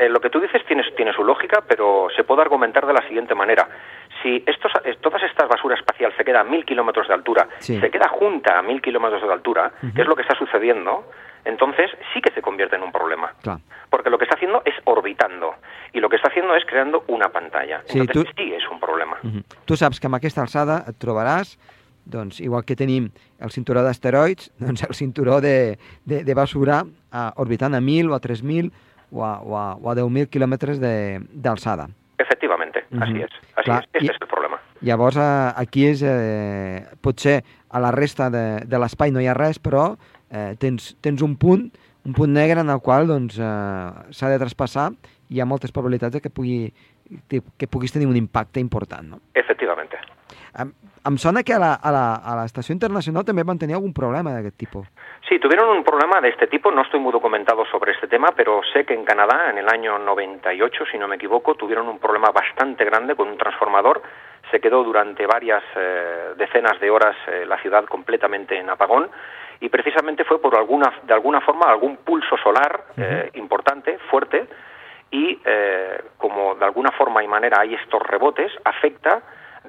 Eh, 0.00 0.08
lo 0.08 0.18
que 0.20 0.30
tú 0.30 0.40
dices 0.40 0.62
tiene, 0.66 0.82
tiene 0.96 1.12
su 1.12 1.22
lógica, 1.22 1.62
pero 1.68 2.08
se 2.16 2.24
puede 2.24 2.40
argumentar 2.42 2.86
de 2.86 2.94
la 2.94 3.02
siguiente 3.06 3.34
manera. 3.34 3.68
Si 4.22 4.42
estos, 4.46 4.72
eh, 4.84 4.96
todas 5.00 5.22
estas 5.22 5.46
basura 5.48 5.74
espacial 5.74 6.12
se 6.16 6.24
queda 6.24 6.40
a 6.40 6.44
mil 6.44 6.64
kilómetros 6.64 7.06
de 7.08 7.14
altura, 7.14 7.46
Sí. 7.58 7.78
se 7.78 7.90
queda 7.90 8.08
junta 8.08 8.58
a 8.58 8.62
mil 8.62 8.80
kilómetros 8.80 9.20
de 9.22 9.32
altura, 9.32 9.72
Ujú. 9.82 9.92
que 9.94 10.02
es 10.02 10.08
lo 10.08 10.16
que 10.16 10.22
está 10.22 10.34
sucediendo, 10.38 11.04
entonces 11.44 11.90
sí 12.14 12.20
que 12.22 12.32
se 12.32 12.40
convierte 12.40 12.76
en 12.76 12.82
un 12.82 12.92
problema. 12.92 13.32
Clar. 13.42 13.58
Porque 13.90 14.08
lo 14.10 14.16
que 14.18 14.24
está 14.24 14.36
haciendo 14.36 14.62
es 14.64 14.74
orbitando 14.84 15.54
y 15.92 16.00
lo 16.00 16.08
que 16.08 16.16
está 16.16 16.28
haciendo 16.28 16.54
es 16.56 16.64
creando 16.64 17.04
una 17.08 17.28
pantalla. 17.28 17.82
Sí, 17.86 17.98
Entonces 17.98 18.34
tú- 18.34 18.42
sí 18.42 18.54
es 18.54 18.66
un 18.70 18.80
problema. 18.80 19.18
Mhm. 19.22 19.42
Tu 19.66 19.76
saps 19.76 20.00
que 20.00 20.06
amb 20.06 20.16
aquesta 20.16 20.40
alçada 20.40 20.84
et 20.88 20.96
trobaràs, 20.98 21.58
doncs, 22.06 22.40
igual 22.40 22.64
que 22.64 22.74
tenim 22.76 23.10
el 23.38 23.50
cinturó 23.50 23.82
d'asteroids, 23.82 24.50
doncs 24.58 24.82
el 24.88 24.94
cinturó 24.94 25.40
de, 25.40 25.78
de, 26.04 26.24
de 26.24 26.34
basura 26.34 26.84
uh, 26.84 27.30
orbitant 27.36 27.74
a 27.74 27.80
1.000 27.80 28.10
o 28.10 28.14
a 28.14 28.20
3.000 28.20 28.72
o 29.10 29.24
a, 29.24 29.40
o 29.40 29.56
a, 29.58 29.74
o 29.76 29.90
a 29.90 29.94
10.000 29.94 30.28
quilòmetres 30.28 30.80
de- 30.80 31.20
d'alçada. 31.32 31.88
Efectivamente, 32.18 32.84
así 33.00 33.12
Ujú. 33.14 33.24
es. 33.24 33.30
Así 33.56 33.64
Clar, 33.64 33.80
es. 33.82 33.88
Este 33.92 34.04
i- 34.04 34.08
es 34.10 34.16
el 34.20 34.28
problema. 34.28 34.58
Llavors, 34.82 35.16
uh, 35.16 35.52
aquí 35.60 35.86
és, 35.86 36.02
eh, 36.02 36.86
potser 37.00 37.42
a 37.68 37.80
la 37.80 37.90
resta 37.92 38.30
de, 38.30 38.64
de 38.64 38.78
l'espai 38.78 39.10
no 39.12 39.20
hi 39.20 39.26
ha 39.28 39.34
res, 39.34 39.58
però 39.60 39.96
eh, 40.30 40.54
tens, 40.58 40.96
tens 41.02 41.20
un 41.22 41.36
punt, 41.36 41.70
un 42.06 42.12
punt 42.16 42.32
negre 42.32 42.60
en 42.60 42.70
el 42.70 42.80
qual 42.80 43.06
doncs, 43.06 43.36
eh, 43.38 43.44
s'ha 44.10 44.28
de 44.30 44.38
traspassar 44.38 44.92
i 45.28 45.34
hi 45.36 45.40
ha 45.40 45.44
moltes 45.46 45.70
probabilitats 45.72 46.14
de 46.14 46.20
que, 46.20 46.30
pugui, 46.30 46.72
que, 47.28 47.42
que 47.58 47.66
puguis 47.68 47.92
tenir 47.92 48.06
un 48.08 48.16
impacte 48.16 48.58
important. 48.60 49.04
No? 49.08 49.20
Efectivamente. 49.34 49.98
Em, 50.58 50.72
em 51.06 51.16
sona 51.18 51.42
que 51.42 51.52
a 51.54 51.58
la- 51.58 51.74
a 51.74 51.90
la- 51.90 52.14
a 52.16 52.42
l'estació 52.42 52.72
internacional 52.72 53.24
també 53.24 53.42
van 53.42 53.58
algun 53.72 53.92
problema 53.92 54.32
d'aquest 54.32 54.56
tipus. 54.58 54.86
Sí, 55.28 55.38
tuvieron 55.38 55.68
un 55.76 55.84
problema 55.84 56.20
de 56.20 56.28
este 56.30 56.46
tipo, 56.48 56.70
no 56.72 56.82
estoy 56.82 56.98
muy 57.00 57.12
documentado 57.12 57.64
sobre 57.66 57.92
este 57.92 58.08
tema, 58.08 58.32
pero 58.36 58.60
sé 58.72 58.84
que 58.84 58.94
en 58.94 59.04
Canadá, 59.04 59.50
en 59.50 59.58
el 59.58 59.68
año 59.68 59.98
98, 59.98 60.84
si 60.90 60.98
no 60.98 61.06
me 61.06 61.16
equivoco, 61.16 61.54
tuvieron 61.54 61.88
un 61.88 61.98
problema 61.98 62.30
bastante 62.30 62.84
grande 62.84 63.14
con 63.14 63.28
un 63.28 63.38
transformador. 63.38 64.02
Se 64.50 64.58
quedó 64.60 64.82
durante 64.82 65.26
varias 65.26 65.62
eh, 65.76 66.34
decenas 66.36 66.80
de 66.80 66.90
horas 66.90 67.16
eh, 67.28 67.44
la 67.46 67.58
ciudad 67.58 67.84
completamente 67.84 68.58
en 68.58 68.68
apagón 68.68 69.08
y 69.60 69.68
precisamente 69.68 70.24
fue 70.24 70.40
por 70.40 70.56
alguna, 70.56 70.92
de 71.04 71.14
alguna 71.14 71.40
forma 71.42 71.66
algún 71.70 71.98
pulso 71.98 72.36
solar 72.38 72.86
eh, 72.96 73.30
importante, 73.34 73.98
fuerte, 74.10 74.48
y 75.12 75.38
eh, 75.44 76.02
como 76.16 76.54
de 76.56 76.64
alguna 76.64 76.90
forma 76.92 77.22
y 77.22 77.28
manera 77.28 77.60
hay 77.60 77.74
estos 77.74 78.02
rebotes, 78.02 78.50
afecta 78.64 79.20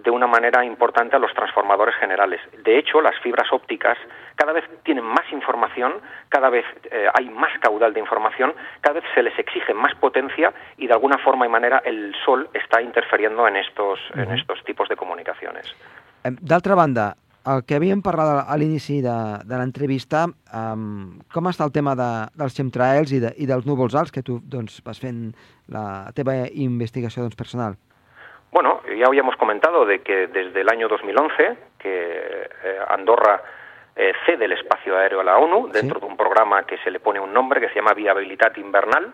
de 0.03 0.09
una 0.11 0.27
manera 0.27 0.63
importante 0.65 1.15
a 1.15 1.19
los 1.19 1.33
transformadores 1.33 1.95
generales. 1.95 2.41
De 2.63 2.77
hecho, 2.77 3.01
las 3.01 3.17
fibras 3.19 3.51
ópticas 3.51 3.97
cada 4.35 4.53
vez 4.53 4.63
tienen 4.83 5.03
más 5.03 5.31
información, 5.31 5.93
cada 6.29 6.49
vez 6.49 6.65
eh, 6.91 7.07
hay 7.13 7.29
más 7.29 7.51
caudal 7.59 7.93
de 7.93 7.99
información, 7.99 8.53
cada 8.81 8.99
vez 8.99 9.03
se 9.13 9.23
les 9.23 9.37
exige 9.37 9.73
más 9.73 9.93
potencia 9.95 10.53
y 10.77 10.87
de 10.87 10.93
alguna 10.93 11.17
forma 11.19 11.45
y 11.45 11.49
manera 11.49 11.81
el 11.85 12.13
sol 12.25 12.49
está 12.53 12.81
interfiriendo 12.81 13.47
en 13.47 13.57
estos, 13.57 13.99
en 14.15 14.27
Ujú. 14.27 14.33
estos 14.33 14.63
tipos 14.63 14.89
de 14.89 14.95
comunicaciones. 14.95 15.75
D'altra 16.23 16.75
banda, 16.75 17.15
el 17.45 17.63
que 17.65 17.77
havíem 17.79 18.01
parlat 18.05 18.45
a 18.45 18.57
l'inici 18.57 18.99
de, 19.01 19.15
de 19.49 19.57
l'entrevista, 19.57 20.27
um, 20.53 21.21
com 21.33 21.49
està 21.49 21.65
el 21.65 21.73
tema 21.73 21.95
de, 21.97 22.09
dels 22.37 22.57
chemtrails 22.57 23.13
i, 23.15 23.21
de, 23.23 23.31
i 23.41 23.47
dels 23.49 23.65
núvols 23.65 23.95
alts, 23.97 24.13
que 24.13 24.21
tu 24.25 24.37
doncs, 24.45 24.81
vas 24.85 25.01
fent 25.01 25.31
la 25.73 26.11
teva 26.17 26.43
investigació 26.53 27.25
doncs, 27.25 27.39
personal? 27.39 27.79
Bueno, 28.51 28.81
ya 28.97 29.05
habíamos 29.07 29.35
comentado 29.37 29.85
de 29.85 30.01
que 30.01 30.27
desde 30.27 30.61
el 30.61 30.69
año 30.69 30.87
2011 30.89 31.57
que 31.79 32.49
eh, 32.63 32.79
Andorra 32.89 33.41
eh, 33.95 34.13
cede 34.25 34.45
el 34.45 34.51
espacio 34.51 34.97
aéreo 34.97 35.21
a 35.21 35.23
la 35.23 35.37
ONU 35.37 35.69
dentro 35.69 35.99
Sí. 35.99 36.05
de 36.05 36.11
un 36.11 36.17
programa 36.17 36.63
que 36.63 36.77
se 36.79 36.91
le 36.91 36.99
pone 36.99 37.19
un 37.19 37.33
nombre 37.33 37.61
que 37.61 37.69
se 37.69 37.75
llama 37.75 37.93
Viabilidad 37.93 38.55
Invernal. 38.57 39.13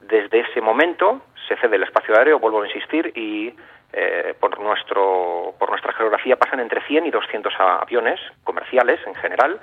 Desde 0.00 0.40
ese 0.40 0.60
momento 0.60 1.20
se 1.48 1.56
cede 1.56 1.76
el 1.76 1.82
espacio 1.82 2.16
aéreo, 2.16 2.38
vuelvo 2.38 2.62
a 2.62 2.66
insistir, 2.66 3.12
y 3.14 3.54
eh, 3.92 4.34
por, 4.40 4.58
nuestro, 4.58 5.54
por 5.58 5.68
nuestra 5.70 5.92
geografía 5.92 6.36
pasan 6.36 6.60
entre 6.60 6.80
100 6.82 7.06
y 7.06 7.10
200 7.10 7.52
aviones 7.58 8.18
comerciales 8.42 9.00
en 9.06 9.14
general 9.16 9.60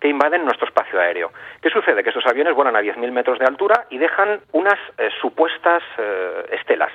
que 0.00 0.08
invaden 0.08 0.44
nuestro 0.44 0.66
espacio 0.68 1.00
aéreo. 1.00 1.32
¿Qué 1.62 1.70
sucede? 1.70 2.02
Que 2.02 2.10
estos 2.10 2.26
aviones 2.26 2.54
vuelan 2.54 2.76
a 2.76 2.82
10.000 2.82 3.10
metros 3.10 3.38
de 3.38 3.46
altura 3.46 3.86
y 3.88 3.96
dejan 3.96 4.40
unas 4.52 4.78
eh, 4.98 5.08
supuestas 5.20 5.82
estelas. 6.50 6.92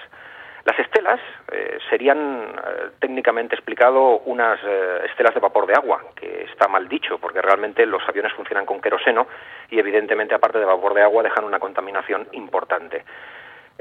Las 0.66 0.78
estelas 0.80 1.20
eh, 1.52 1.78
serían, 1.90 2.54
técnicamente 3.00 3.56
explicado, 3.56 4.20
unas 4.26 4.60
estelas 5.06 5.34
de 5.34 5.40
vapor 5.40 5.66
de 5.68 5.74
agua, 5.74 6.02
que 6.16 6.44
está 6.44 6.68
mal 6.68 6.88
dicho, 6.88 7.18
porque 7.18 7.42
realmente 7.42 7.86
los 7.86 8.08
aviones 8.08 8.34
funcionan 8.34 8.66
con 8.66 8.82
queroseno 8.82 9.28
y 9.70 9.80
evidentemente, 9.80 10.36
aparte 10.36 10.60
de 10.60 10.66
vapor 10.66 10.94
de 10.94 11.02
agua, 11.02 11.24
dejan 11.24 11.46
una 11.46 11.60
contaminación 11.60 12.28
importante. 12.34 13.04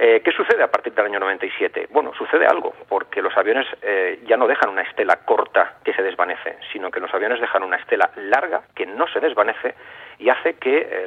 Eh, 0.01 0.23
¿Qué 0.25 0.31
sucede 0.31 0.63
a 0.63 0.71
partir 0.71 0.93
del 0.93 1.07
año 1.07 1.19
97? 1.19 1.89
Bueno, 1.91 2.13
sucede 2.17 2.47
algo, 2.47 2.73
porque 2.89 3.21
los 3.21 3.37
aviones 3.37 3.67
eh, 3.83 4.23
ya 4.29 4.37
no 4.37 4.47
dejan 4.47 4.71
una 4.71 4.83
estela 4.83 5.17
corta 5.25 5.79
que 5.83 5.93
se 5.93 6.05
desvanece, 6.05 6.57
sino 6.73 6.93
que 6.93 7.01
los 7.01 7.13
aviones 7.13 7.41
dejan 7.41 7.65
una 7.65 7.79
estela 7.79 8.09
larga 8.15 8.63
que 8.77 8.87
no 8.87 9.09
se 9.09 9.19
desvanece 9.19 9.75
y 10.21 10.29
hace 10.29 10.55
que 10.55 11.05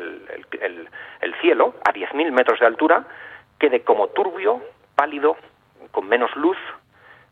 el, 1.21 1.36
cielo, 1.39 1.75
a 1.86 1.93
10.000 1.93 2.31
metros 2.31 2.60
de 2.60 2.65
altura, 2.65 3.05
quede 3.57 3.81
como 3.81 4.10
turbio, 4.10 4.62
pálido, 4.93 5.38
con 5.91 6.08
menos 6.08 6.36
luz, 6.36 6.58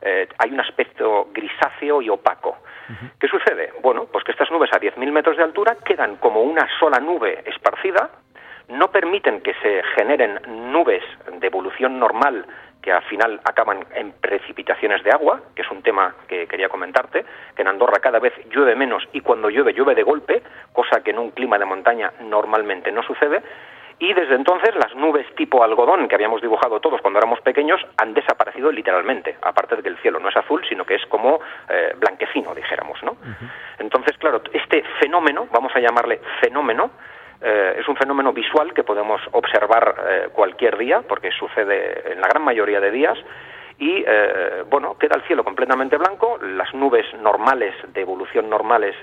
eh, 0.02 0.28
hay 0.38 0.52
un 0.52 0.60
aspecto 0.60 1.28
grisáceo 1.34 2.02
y 2.02 2.10
opaco. 2.10 2.58
¿Qué 3.20 3.28
sucede? 3.28 3.72
Bueno, 3.84 4.06
pues 4.12 4.24
que 4.24 4.32
estas 4.32 4.50
nubes 4.50 4.72
a 4.74 4.80
10.000 4.80 5.12
metros 5.12 5.38
de 5.38 5.44
altura 5.44 5.78
quedan 5.86 6.16
como 6.16 6.42
una 6.42 6.68
sola 6.80 7.00
nube 7.00 7.44
esparcida, 7.46 8.10
no 8.70 8.90
permiten 8.92 9.42
que 9.42 9.54
se 9.62 9.84
generen 9.96 10.40
nubes 10.72 11.04
de 11.40 11.48
evolución 11.48 12.00
normal 12.00 12.46
que 12.82 12.92
al 12.92 13.04
final 13.04 13.40
acaban 13.44 13.86
en 13.94 14.14
precipitaciones 14.14 15.04
de 15.04 15.12
agua, 15.12 15.42
que 15.56 15.64
es 15.64 15.72
un 15.72 15.82
tema 15.82 16.16
que 16.28 16.48
quería 16.48 16.70
comentarte, 16.70 17.26
que 17.56 17.62
en 17.62 17.68
Andorra 17.68 18.00
cada 18.00 18.20
vez 18.20 18.34
llueve 18.50 18.76
menos 18.76 19.04
y 19.12 19.22
cuando 19.22 19.50
llueve 19.50 19.74
llueve 19.74 19.96
de 19.96 20.04
golpe, 20.04 20.42
cosa 20.72 21.02
que 21.04 21.12
en 21.12 21.20
un 21.20 21.32
clima 21.32 21.58
de 21.58 21.66
montaña 21.66 22.14
normalmente 22.22 22.92
no 22.92 23.04
sucede, 23.04 23.42
y 24.00 24.14
desde 24.14 24.36
entonces 24.36 24.74
las 24.76 24.96
nubes 24.96 25.28
tipo 25.36 25.64
algodón 25.64 26.08
que 26.08 26.16
habíamos 26.16 26.42
dibujado 26.42 26.80
todos 26.80 27.02
cuando 27.02 27.20
éramos 27.20 27.42
pequeños 27.42 27.82
han 27.98 28.14
desaparecido 28.14 28.72
literalmente, 28.72 29.38
aparte 29.42 29.76
de 29.76 29.84
que 29.84 29.90
el 29.90 29.98
cielo 29.98 30.20
no 30.20 30.30
es 30.30 30.38
azul, 30.38 30.64
sino 30.68 30.86
que 30.86 30.96
es 30.96 31.06
como 31.08 31.40
eh, 31.70 31.94
blanquecino, 31.98 32.56
dijéramos, 32.56 33.04
¿no? 33.04 33.18
Entonces, 33.78 34.18
claro, 34.18 34.42
este 34.54 34.84
fenómeno, 35.00 35.48
vamos 35.52 35.76
a 35.76 35.80
llamarle 35.80 36.22
fenómeno, 36.40 36.92
eh, 37.42 37.76
es 37.80 37.88
un 37.88 37.96
fenómeno 37.98 38.32
visual 38.32 38.74
que 38.74 38.84
podemos 38.84 39.22
observar 39.32 39.96
eh, 40.08 40.30
cualquier 40.32 40.78
día, 40.78 41.02
porque 41.08 41.32
sucede 41.32 42.14
en 42.14 42.22
la 42.22 42.28
gran 42.28 42.44
mayoría 42.44 42.80
de 42.80 42.92
días, 42.92 43.18
y 43.80 44.04
eh, 44.06 44.64
bueno, 44.70 44.98
queda 44.98 45.16
el 45.16 45.24
cielo 45.24 45.44
completamente 45.44 45.98
blanco, 45.98 46.38
las 46.42 46.74
nubes 46.74 47.06
normales, 47.22 47.74
de 47.94 48.02
evolución 48.02 48.50
normales, 48.50 48.96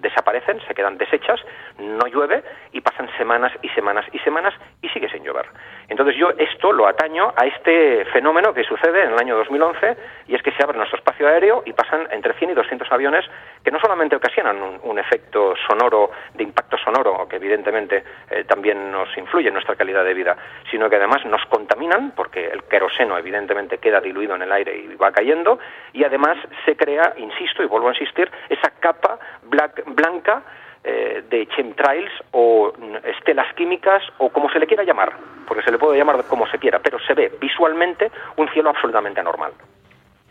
desaparecen, 0.00 0.60
se 0.66 0.74
quedan 0.74 0.98
deshechas, 0.98 1.40
no 1.78 2.06
llueve 2.06 2.44
y 2.72 2.82
pasan 2.82 3.08
semanas 3.16 3.52
y 3.62 3.68
semanas 3.70 4.04
y 4.12 4.18
semanas 4.18 4.54
y 4.82 4.88
sigue 4.90 5.08
sin 5.08 5.24
llover. 5.24 5.46
Entonces 5.88 6.16
yo 6.16 6.30
esto 6.36 6.72
lo 6.72 6.86
ataño 6.86 7.32
a 7.34 7.46
este 7.46 8.04
fenómeno 8.06 8.52
que 8.52 8.64
sucede 8.64 9.04
en 9.04 9.12
el 9.12 9.18
año 9.18 9.36
2011 9.36 9.96
y 10.28 10.34
es 10.34 10.42
que 10.42 10.52
se 10.52 10.62
abre 10.62 10.76
nuestro 10.76 10.98
espacio 10.98 11.26
aéreo 11.26 11.62
y 11.64 11.72
pasan 11.72 12.06
entre 12.10 12.34
100 12.34 12.50
y 12.50 12.54
200 12.54 12.92
aviones 12.92 13.24
que 13.64 13.70
no 13.70 13.80
solamente 13.80 14.16
ocasionan 14.16 14.58
un, 14.82 14.98
efecto 14.98 15.54
sonoro, 15.66 16.10
de 16.34 16.42
impacto 16.42 16.76
sonoro, 16.76 17.26
que 17.28 17.36
evidentemente 17.36 18.02
eh, 18.30 18.44
también 18.44 18.90
nos 18.90 19.16
influye 19.16 19.48
en 19.48 19.54
nuestra 19.54 19.76
calidad 19.76 20.04
de 20.04 20.12
vida, 20.12 20.36
sino 20.70 20.90
que 20.90 20.96
además 20.96 21.24
nos 21.24 21.44
contaminan 21.46 22.12
porque 22.14 22.46
el 22.46 22.64
queroseno 22.64 23.16
evidentemente 23.16 23.78
queda 23.78 24.00
diluido 24.00 24.17
en 24.22 24.42
el 24.42 24.52
aire 24.52 24.76
y 24.76 24.94
va 24.96 25.12
cayendo 25.12 25.58
y 25.92 26.04
además 26.04 26.36
se 26.64 26.76
crea, 26.76 27.14
insisto 27.16 27.62
y 27.62 27.66
vuelvo 27.66 27.88
a 27.88 27.92
insistir, 27.92 28.30
esa 28.48 28.70
capa 28.80 29.18
blanca 29.42 30.42
eh, 30.84 31.24
de 31.28 31.46
chemtrails 31.48 32.12
o 32.32 32.72
estelas 33.04 33.52
químicas 33.54 34.02
o 34.18 34.30
como 34.30 34.48
se 34.50 34.58
le 34.58 34.66
quiera 34.66 34.84
llamar, 34.84 35.12
porque 35.46 35.62
se 35.62 35.70
le 35.70 35.78
puede 35.78 35.98
llamar 35.98 36.24
como 36.24 36.46
se 36.46 36.58
quiera, 36.58 36.78
pero 36.78 36.98
se 37.00 37.14
ve 37.14 37.32
visualmente 37.40 38.10
un 38.36 38.48
cielo 38.50 38.70
absolutamente 38.70 39.20
anormal. 39.20 39.52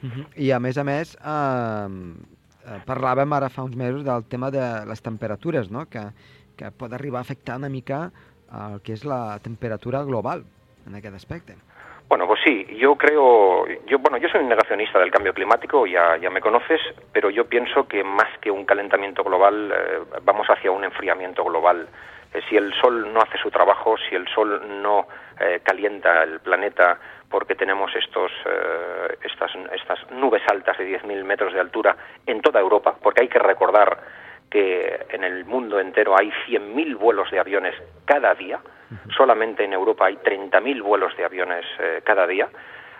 Uh 0.04 0.08
-huh. 0.08 0.26
I 0.36 0.52
a 0.52 0.60
més 0.60 0.78
a 0.78 0.84
més, 0.84 1.16
eh, 1.16 2.80
parlàvem 2.86 3.34
ara 3.34 3.50
fa 3.50 3.64
uns 3.64 3.76
mesos 3.76 4.04
del 4.04 4.26
tema 4.30 4.52
de 4.52 4.86
les 4.86 5.02
temperatures, 5.02 5.72
no? 5.72 5.86
que, 5.90 6.04
que 6.56 6.72
pot 6.72 6.94
arribar 6.94 7.20
a 7.20 7.22
afectar 7.22 7.58
una 7.58 7.70
mica 7.70 8.12
el 8.52 8.82
que 8.82 8.94
és 8.94 9.04
la 9.06 9.40
temperatura 9.44 10.04
global 10.04 10.46
en 10.88 10.96
aquest 10.96 11.16
aspecte. 11.16 11.56
Bueno, 12.08 12.26
pues 12.26 12.40
sí, 12.42 12.66
yo 12.78 12.96
creo, 12.96 13.68
yo 13.86 14.00
bueno, 14.00 14.18
yo 14.18 14.30
soy 14.30 14.42
un 14.42 14.48
negacionista 14.48 14.98
del 14.98 15.12
cambio 15.12 15.34
climático, 15.34 15.86
ya, 15.86 16.16
ya 16.16 16.30
me 16.30 16.40
conoces, 16.40 16.80
pero 17.12 17.30
yo 17.30 17.46
pienso 17.50 17.86
que 17.86 18.02
más 18.02 18.30
que 18.40 18.50
un 18.50 18.64
calentamiento 18.64 19.26
global, 19.26 19.74
eh, 19.76 20.00
vamos 20.24 20.48
hacia 20.48 20.72
un 20.72 20.86
enfriamiento 20.86 21.44
global. 21.44 21.86
Eh, 22.34 22.40
si 22.50 22.56
el 22.56 22.74
sol 22.76 23.14
no 23.14 23.20
hace 23.20 23.38
su 23.38 23.52
trabajo, 23.52 23.98
si 23.98 24.16
el 24.16 24.26
sol 24.30 24.82
no 24.82 25.08
eh, 25.38 25.60
calienta 25.62 26.24
el 26.24 26.40
planeta 26.40 26.98
porque 27.30 27.56
tenemos 27.56 27.94
estos, 27.94 28.32
estas, 29.22 29.52
estas 29.74 30.10
nubes 30.12 30.42
altas 30.48 30.78
de 30.78 31.02
10.000 31.02 31.26
metros 31.26 31.54
de 31.54 31.60
altura 31.60 31.94
en 32.26 32.40
toda 32.40 32.62
Europa, 32.62 32.96
porque 33.04 33.24
hay 33.24 33.28
que 33.28 33.38
recordar 33.38 33.98
que 34.50 35.06
en 35.10 35.24
el 35.24 35.46
mundo 35.46 35.80
entero 35.80 36.16
hay 36.18 36.32
100.000 36.48 36.98
vuelos 36.98 37.30
de 37.32 37.40
aviones 37.40 37.76
cada 38.06 38.34
día, 38.34 38.60
solamente 39.16 39.64
en 39.64 39.74
Europa 39.74 40.06
hay 40.06 40.16
30.000 40.16 40.82
vuelos 40.82 41.16
de 41.18 41.26
aviones 41.26 41.66
eh, 41.80 42.02
cada 42.04 42.26
día. 42.26 42.48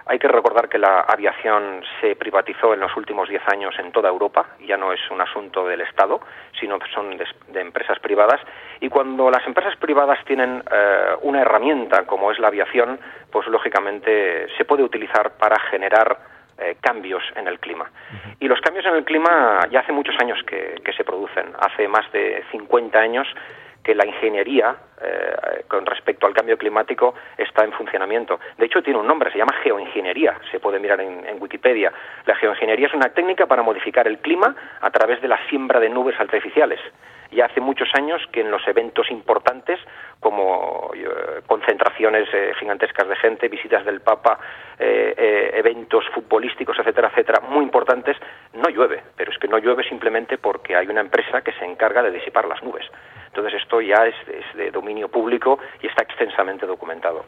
Hay 0.10 0.20
que 0.20 0.28
recordar 0.30 0.70
que 0.70 0.78
la 0.78 1.02
aviación 1.02 1.84
se 2.00 2.16
privatizó 2.16 2.74
en 2.74 2.80
los 2.80 2.96
últimos 2.96 3.28
10 3.28 3.42
años 3.50 3.76
en 3.78 3.92
toda 3.92 4.08
Europa, 4.08 4.56
ya 4.66 4.78
no 4.78 4.94
es 4.94 5.02
un 5.12 5.20
asunto 5.20 5.68
del 5.68 5.82
Estado, 5.82 6.22
sino 6.58 6.80
que 6.80 6.90
son 6.94 7.18
de, 7.18 7.60
empresas 7.60 8.00
privadas. 8.00 8.40
Y 8.80 8.88
cuando 8.88 9.30
las 9.30 9.46
empresas 9.46 9.76
privadas 9.76 10.24
tienen 10.24 10.64
eh, 10.72 11.16
una 11.24 11.42
herramienta 11.42 12.06
como 12.06 12.32
es 12.32 12.40
la 12.40 12.48
aviación, 12.48 12.98
pues 13.30 13.48
lógicamente 13.48 14.48
se 14.56 14.64
puede 14.64 14.84
utilizar 14.84 15.32
para 15.38 15.60
generar 15.60 16.18
eh, 16.60 16.78
cambios 16.82 17.24
en 17.36 17.48
el 17.48 17.60
clima. 17.60 17.90
Y 18.40 18.48
los 18.48 18.60
cambios 18.62 18.86
en 18.86 18.96
el 18.96 19.04
clima 19.04 19.60
ya 19.72 19.82
hace 19.82 19.92
muchos 19.92 20.16
años 20.20 20.40
que, 20.44 20.82
se 20.96 21.04
producen. 21.04 21.54
Hace 21.60 21.88
más 21.88 22.12
de 22.12 22.44
50 22.52 22.98
años 22.98 23.28
que 23.84 23.94
la 23.94 24.06
ingeniería 24.06 24.76
eh, 25.02 25.64
con 25.68 25.86
respecto 25.86 26.26
al 26.26 26.34
cambio 26.34 26.58
climático 26.58 27.14
está 27.38 27.64
en 27.64 27.72
funcionamiento. 27.72 28.40
De 28.58 28.66
hecho, 28.66 28.82
tiene 28.82 29.00
un 29.00 29.08
nombre, 29.08 29.32
se 29.32 29.38
llama 29.38 29.54
geoingeniería, 29.64 30.40
se 30.52 30.60
puede 30.60 30.80
mirar 30.80 31.00
en, 31.00 31.26
en, 31.26 31.42
Wikipedia. 31.42 31.94
La 32.26 32.36
geoingeniería 32.36 32.88
es 32.88 32.94
una 32.94 33.10
técnica 33.10 33.46
para 33.46 33.62
modificar 33.62 34.08
el 34.08 34.18
clima 34.18 34.56
a 34.82 34.90
través 34.90 35.22
de 35.22 35.28
la 35.28 35.40
siembra 35.48 35.80
de 35.80 35.90
nubes 35.90 36.20
artificiales 36.20 36.80
ya 37.32 37.46
hace 37.46 37.62
muchos 37.62 37.90
años 37.94 38.22
que 38.32 38.42
en 38.42 38.52
los 38.52 38.66
eventos 38.68 39.10
importantes, 39.12 39.80
como 40.20 40.92
eh, 40.96 41.42
concentraciones 41.46 42.28
eh, 42.34 42.54
gigantescas 42.60 43.08
de 43.08 43.16
gente, 43.16 43.48
visitas 43.48 43.86
del 43.86 44.02
Papa, 44.02 44.40
eh, 44.80 45.52
eventos 45.54 46.06
futbolísticos, 46.14 46.78
etcétera, 46.80 47.10
etcétera, 47.10 47.42
muy 47.42 47.64
importantes, 47.64 48.18
no 48.54 48.70
llueve, 48.70 49.04
pero 49.16 49.32
es 49.32 49.38
que 49.38 49.48
no 49.48 49.58
llueve 49.58 49.84
simplemente 49.84 50.38
porque 50.38 50.76
hay 50.76 50.88
una 50.88 51.02
empresa 51.02 51.42
que 51.42 51.54
se 51.54 51.66
encarga 51.66 52.02
de 52.02 52.12
disipar 52.12 52.48
las 52.48 52.62
nubes. 52.64 52.86
Entonces 53.28 53.62
esto 53.62 53.82
ya 53.82 54.06
es 54.08 54.16
de 54.56 54.72
dominio 54.72 55.10
público 55.10 55.60
y 55.82 55.88
está 55.88 56.04
extensamente 56.04 56.66
documentado. 56.66 57.26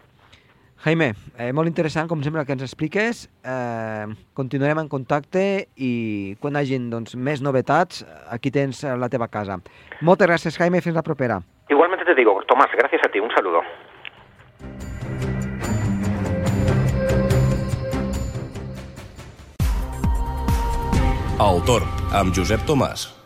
Jaime, 0.79 1.11
eh, 1.37 1.51
molt 1.51 1.67
interessant, 1.67 2.07
com 2.07 2.21
sempre, 2.23 2.45
que 2.47 2.55
ens 2.55 2.63
expliques. 2.63 3.25
Eh, 3.43 4.05
continuarem 4.33 4.79
en 4.79 4.87
contacte 4.87 5.43
i 5.75 6.37
quan 6.39 6.55
hagin 6.55 6.87
doncs, 6.89 7.17
més 7.19 7.43
novetats, 7.43 8.05
aquí 8.31 8.47
tens 8.49 8.85
la 8.87 9.11
teva 9.11 9.27
casa. 9.27 9.59
Moltes 9.99 10.31
gràcies, 10.31 10.55
Jaime, 10.55 10.79
fins 10.79 10.95
la 10.95 11.03
propera. 11.03 11.41
Igualmente 11.69 12.05
te 12.05 12.15
digo, 12.15 12.39
Tomás, 12.47 12.71
gracias 12.77 13.01
a 13.05 13.11
ti, 13.11 13.19
un 13.19 13.29
saludo. 13.35 13.59
El 21.39 21.63
Torn, 21.63 21.87
amb 22.11 22.35
Josep 22.35 22.63
Tomàs. 22.67 23.18